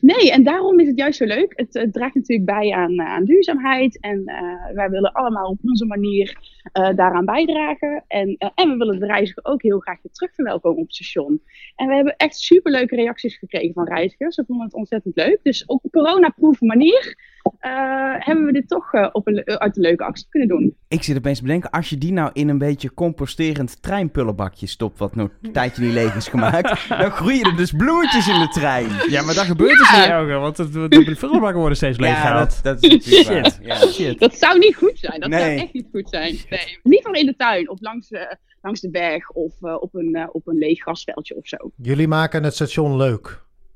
[0.01, 1.53] Nee, en daarom is het juist zo leuk.
[1.55, 3.99] Het, draagt natuurlijk bij aan, eh, aan duurzaamheid.
[3.99, 6.38] En eh, wij willen allemaal op onze manier
[6.72, 8.03] eh, daaraan bijdragen.
[8.07, 10.95] En, eh, en we willen de reiziger ook heel graag weer terug verwelkomen op het
[10.95, 11.41] station.
[11.76, 14.36] En we hebben echt superleuke reacties gekregen van reizigers.
[14.36, 15.39] Ze vonden het ontzettend leuk.
[15.43, 17.16] Dus op een coronaproof manier
[17.59, 17.72] eh,
[18.18, 20.76] hebben we dit toch op een, uit een leuke actie kunnen doen.
[20.88, 24.99] Ik zit opeens te bedenken, als je die nou in een beetje composterend treinpullenbakje stopt,
[24.99, 28.47] wat nog een tijdje niet leeg is gemaakt, dan groeien er dus bloemetjes in de
[28.47, 28.88] trein.
[29.09, 32.09] Ja, maar dat gebeurt dus niet elke, want het- de, de vullenbakken worden steeds leeg
[32.24, 33.57] Ja, dat, dat is natuurlijk Shit.
[33.57, 33.68] waar.
[33.68, 33.88] Ja.
[33.88, 34.20] Shit.
[34.20, 35.20] Dat zou niet goed zijn.
[35.20, 36.36] Dat zou echt niet goed zijn.
[36.56, 36.80] Nee.
[36.84, 40.28] Liever in de tuin of langs, de langs de berg of eh, op, een, eh,
[40.32, 41.58] op een leeg grasveldje of zo.
[41.76, 43.43] Jullie maken het station leuk.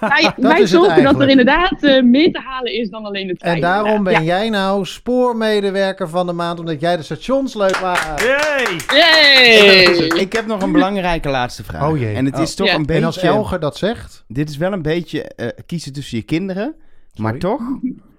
[0.00, 3.04] Wij, Dat wij is het zorgen dat er inderdaad eh, meer te halen is dan
[3.04, 3.54] alleen de trein.
[3.54, 8.22] En daarom ben jij nou spoormedewerker van de maand, omdat jij de stations leuk maakt.
[8.22, 8.76] Yay!
[8.86, 10.06] Yay!
[10.20, 11.88] Ik heb nog een belangrijke laatste vraag.
[11.90, 12.14] Oh jee.
[12.14, 12.56] En het is Oh.
[12.56, 12.74] toch Ja.
[12.74, 13.30] een En als beetje...
[13.30, 14.24] Elge dat zegt...
[14.28, 15.32] Dit is wel een beetje
[15.66, 16.74] kiezen tussen je kinderen.
[17.16, 17.60] Maar toch,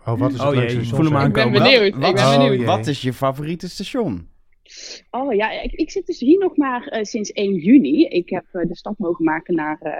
[0.05, 1.25] Oh, wat is het Oh leukste jee, station?
[1.25, 1.95] Ik ben benieuwd.
[1.95, 2.57] Wat- Ik ben Oh, benieuwd.
[2.57, 2.65] jee.
[2.65, 4.29] wat is je favoriete station?
[5.09, 8.05] Oh ja, ik, ik zit dus hier nog maar eh, sinds 1 juni.
[8.05, 9.93] Ik heb eh, de stap mogen maken naar, eh,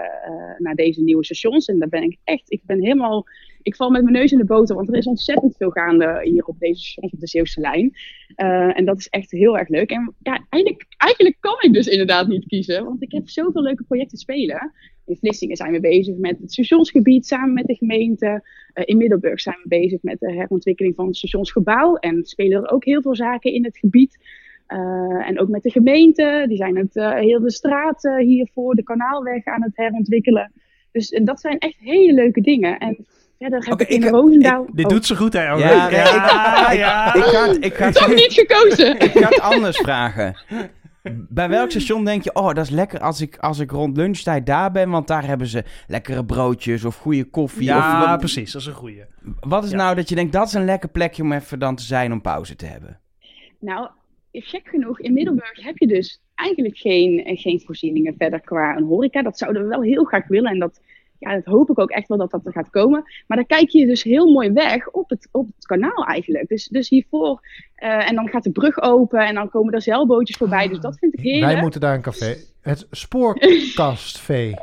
[0.58, 1.66] naar deze nieuwe stations.
[1.66, 3.24] En daar ben ik echt, ik ben helemaal,
[3.62, 4.76] ik val met mijn neus in de boter.
[4.76, 7.92] Want er is ontzettend veel gaande hier op deze stations op de Zeeuwse lijn.
[8.34, 9.90] Eh, en dat is echt heel erg leuk.
[9.90, 12.84] En ja, eigenlijk, eigenlijk kan ik dus inderdaad niet kiezen.
[12.84, 14.72] Want ik heb zoveel leuke projecten spelen.
[15.06, 18.42] In Vlissingen zijn we bezig met het stationsgebied samen met de gemeente.
[18.72, 21.94] Eh, in Middelburg zijn we bezig met de herontwikkeling van het stationsgebouw.
[21.96, 24.18] En spelen er ook heel veel zaken in het gebied.
[24.66, 24.78] Eh,
[25.28, 26.44] en ook met de gemeente.
[26.48, 30.52] Die zijn het eh, heel de straat eh, hiervoor, de kanaalweg aan het herontwikkelen.
[30.92, 32.78] Dus en dat zijn echt hele leuke dingen.
[32.78, 33.06] En
[33.38, 34.66] verder heb ik in ik- Roosendaal...
[34.72, 35.42] Dit Oh, doet ze goed, hè?
[35.42, 37.14] Ja, ik- ja, ik- ja.
[37.14, 38.94] Ik ga het, ik ga het, toch niet gekozen!
[39.00, 40.36] ik ga het anders vragen.
[41.28, 44.46] Bij welk station denk je, oh, dat is lekker als ik, als ik rond lunchtijd
[44.46, 47.64] daar ben, want daar hebben ze lekkere broodjes of goede koffie.
[47.64, 48.52] Ja, of wat, precies.
[48.52, 49.04] Dat is een goeie.
[49.40, 49.76] wat is Ja.
[49.76, 52.20] nou dat je denkt, dat is een lekker plekje om even dan te zijn om
[52.20, 53.00] pauze te hebben?
[53.58, 53.88] Nou,
[54.32, 58.84] gek genoeg, in Middelburg heb je dus eigenlijk geen, eh, geen voorzieningen verder qua een
[58.84, 59.22] horeca.
[59.22, 60.80] Dat zouden we wel heel graag willen en dat,
[61.22, 63.02] ja, dat hoop ik ook echt wel dat dat er gaat komen.
[63.26, 66.48] Maar dan kijk je dus heel mooi weg op het, op het kanaal eigenlijk.
[66.48, 67.40] Dus, dus hiervoor,
[67.74, 70.68] eh, en dan gaat de brug open en dan komen er zeilbootjes voorbij.
[70.68, 71.52] Dus dat vind ik heerlijk.
[71.52, 72.36] Wij moeten daar een café.
[72.62, 74.54] Het spoorkastvee.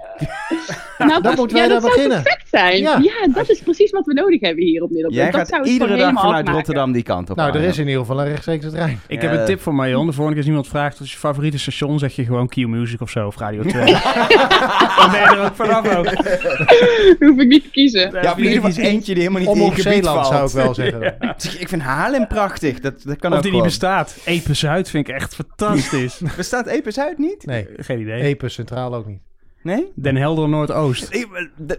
[0.97, 2.11] nou, dan moeten wij ja, daar dat beginnen.
[2.11, 2.77] zou perfect zijn.
[2.81, 2.97] Ja.
[3.01, 3.27] Ja.
[3.33, 5.21] dat is precies wat we nodig hebben hier op Middelburg.
[5.23, 6.53] Jij dat gaat zou iedere dag vanuit afmaken.
[6.53, 7.35] Rotterdam die kant op.
[7.35, 8.99] Nou, er is in ieder geval een rechtstreekse trein.
[9.07, 9.29] Ik Ja.
[9.29, 10.05] heb een tip voor Marion.
[10.05, 11.99] De volgende keer als iemand vraagt, wat is je favoriete station?
[11.99, 13.71] Zeg je gewoon Q Music of zo, of Radio 2.
[14.99, 16.05] Dan ben je er ook vanaf ook.
[17.29, 18.11] Hoef ik niet te kiezen.
[18.21, 20.27] Ja, of in ieder geval eentje die helemaal niet Om in je Zeeland valt.
[20.27, 21.59] zou ik wel zeggen.
[21.59, 22.79] Ik vind Haarlem prachtig.
[22.79, 24.17] Dat, dat kan Of ook die niet bestaat.
[24.25, 26.21] Epe Zuid vind ik echt fantastisch.
[26.35, 27.45] Bestaat Epes uit niet?
[27.45, 28.21] Nee, Geen idee.
[28.21, 29.19] Epe Centraal ook niet.
[29.63, 29.91] Nee?
[29.95, 31.25] Den Helder Noordoost.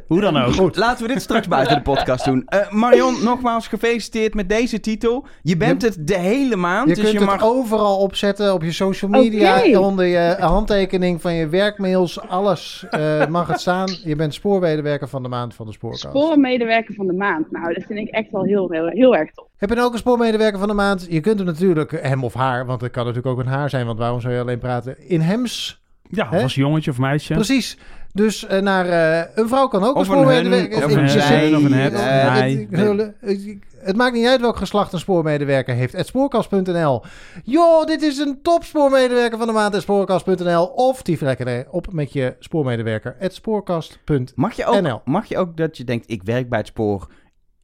[0.07, 0.53] Hoe dan ook.
[0.55, 2.43] Goed, laten we dit straks buiten de podcast doen.
[2.47, 5.27] Eh, Marion, nogmaals gefeliciteerd met deze titel.
[5.43, 7.45] Je bent Je- het de hele maand, Je dus kunt je het mag...
[7.51, 13.49] overal opzetten op je social media, onder je handtekening van je werkmails, alles eh, mag
[13.49, 13.89] het staan.
[14.05, 16.03] Je bent spoormedewerker van de maand van de spoorkast.
[16.05, 17.51] Spoormedewerker van de maand.
[17.51, 19.47] Nou, dat vind ik echt wel heel, heel, heel erg tof.
[19.57, 21.07] Heb je nou ook een spoormedewerker van de maand?
[21.11, 23.87] Je kunt hem natuurlijk, hem of haar, want het kan natuurlijk ook een haar zijn,
[23.87, 25.09] want waarom zou je alleen praten?
[25.09, 25.80] In hems,
[26.11, 26.43] Ja, Hè?
[26.43, 27.35] als jongetje of meisje.
[27.35, 27.79] precies.
[28.13, 30.77] Dus eh, naar eh, een vrouw kan ook Of een een spoormedewerker.
[30.81, 31.93] hun, of een zij, of een het.
[31.93, 32.69] eh, Nee.
[32.71, 35.93] het- het- Het maakt niet uit welk geslacht een spoormedewerker heeft.
[35.93, 37.03] Het spoorkast.nl.
[37.45, 39.73] Joh, dit is een topspoormedewerker van de maand.
[39.73, 40.67] Het spoorkast.nl.
[40.67, 43.17] Of die lekker op met je spoormedewerker.
[43.19, 44.25] Het spoorkast.nl.
[44.35, 45.01] Mag je, ook, NL.
[45.05, 47.07] mag je ook dat je denkt, ik werk bij het spoor,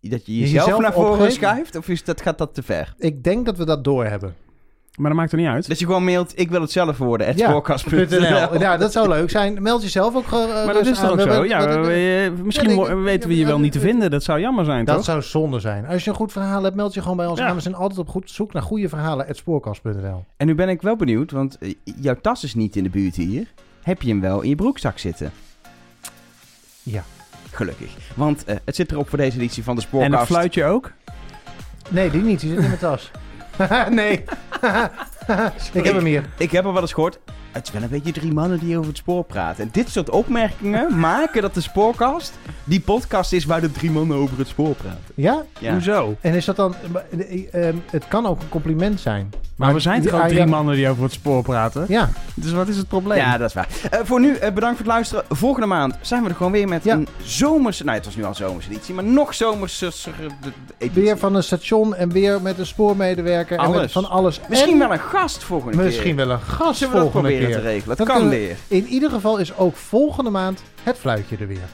[0.01, 1.77] dat je Je jezelf, jezelf naar voren schuift?
[1.77, 2.95] Of is dat, gaat dat te ver?
[2.99, 4.35] Ik denk dat we dat doorhebben.
[4.97, 5.69] Maar dat maakt er niet uit.
[5.69, 8.59] Dat je gewoon mailt, ik wil het zelf worden, het Ja, spoorkast.nl.
[8.61, 9.63] Ja, dat zou leuk zijn.
[9.63, 10.25] Meld jezelf ook.
[10.25, 11.45] eh, Maar dat is toch ook zo?
[11.45, 14.11] Ja, misschien weten we je wel niet te vinden.
[14.11, 15.05] Dat zou jammer zijn, Dat toch?
[15.05, 15.87] zou zonde zijn.
[15.87, 17.47] Als je een goed verhaal hebt, meld je gewoon bij ons Ja.
[17.47, 17.55] aan.
[17.55, 19.27] We zijn altijd op goed zoek naar goede verhalen.
[19.27, 20.25] Het spoorkast.nl.
[20.37, 23.17] En nu ben ik wel benieuwd, want eh, jouw tas is niet in de buurt
[23.17, 23.47] hier.
[23.83, 25.33] Heb je hem wel in je broekzak zitten?
[26.83, 27.03] Ja.
[27.51, 27.91] Gelukkig.
[28.15, 30.13] Want eh, het zit erop voor deze editie van de En Spoorkast.
[30.13, 30.93] dat fluitje ook?
[31.89, 32.41] Nee, die niet.
[32.41, 33.11] Die zit in mijn tas.
[33.91, 34.13] nee.
[35.73, 36.25] ik heb hem hier.
[36.39, 37.19] Ik heb al wel eens gehoord,
[37.57, 39.65] het is wel een beetje drie mannen die over het spoor praten.
[39.65, 42.33] En dit soort opmerkingen maken dat de Spoorkast
[42.65, 45.01] die podcast is waar de drie mannen over het spoor praten.
[45.15, 45.43] Ja?
[45.61, 45.73] Ja.
[45.73, 46.17] Hoezo?
[46.21, 46.75] En is dat dan...
[47.19, 49.31] eh, eh, het kan ook een compliment zijn.
[49.57, 51.85] Maar we zijn toch ook Ah, drie mannen die over het spoor praten?
[51.89, 52.09] Ja.
[52.35, 53.19] Dus wat is het probleem?
[53.19, 53.69] Ja, dat is waar.
[53.91, 55.25] Eh, voor nu, eh, bedankt voor het luisteren.
[55.29, 56.95] Volgende maand zijn we er gewoon weer met Ja.
[56.95, 57.85] een zomerse...
[57.85, 60.25] Nou, het was nu al zomerse editie, maar nog zomerse eh,
[60.79, 61.03] editie.
[61.03, 63.59] Weer van een station en weer met een spoormedewerker.
[63.59, 63.93] En met Alles.
[63.93, 64.41] van alles.
[64.49, 65.85] Misschien En wel een gast volgende keer.
[65.85, 66.95] Misschien wel een gast Zullen
[67.51, 67.97] te regelen.
[67.97, 68.55] Kan we.
[68.69, 71.69] In ieder geval is ook volgende maand het fluitje er weer.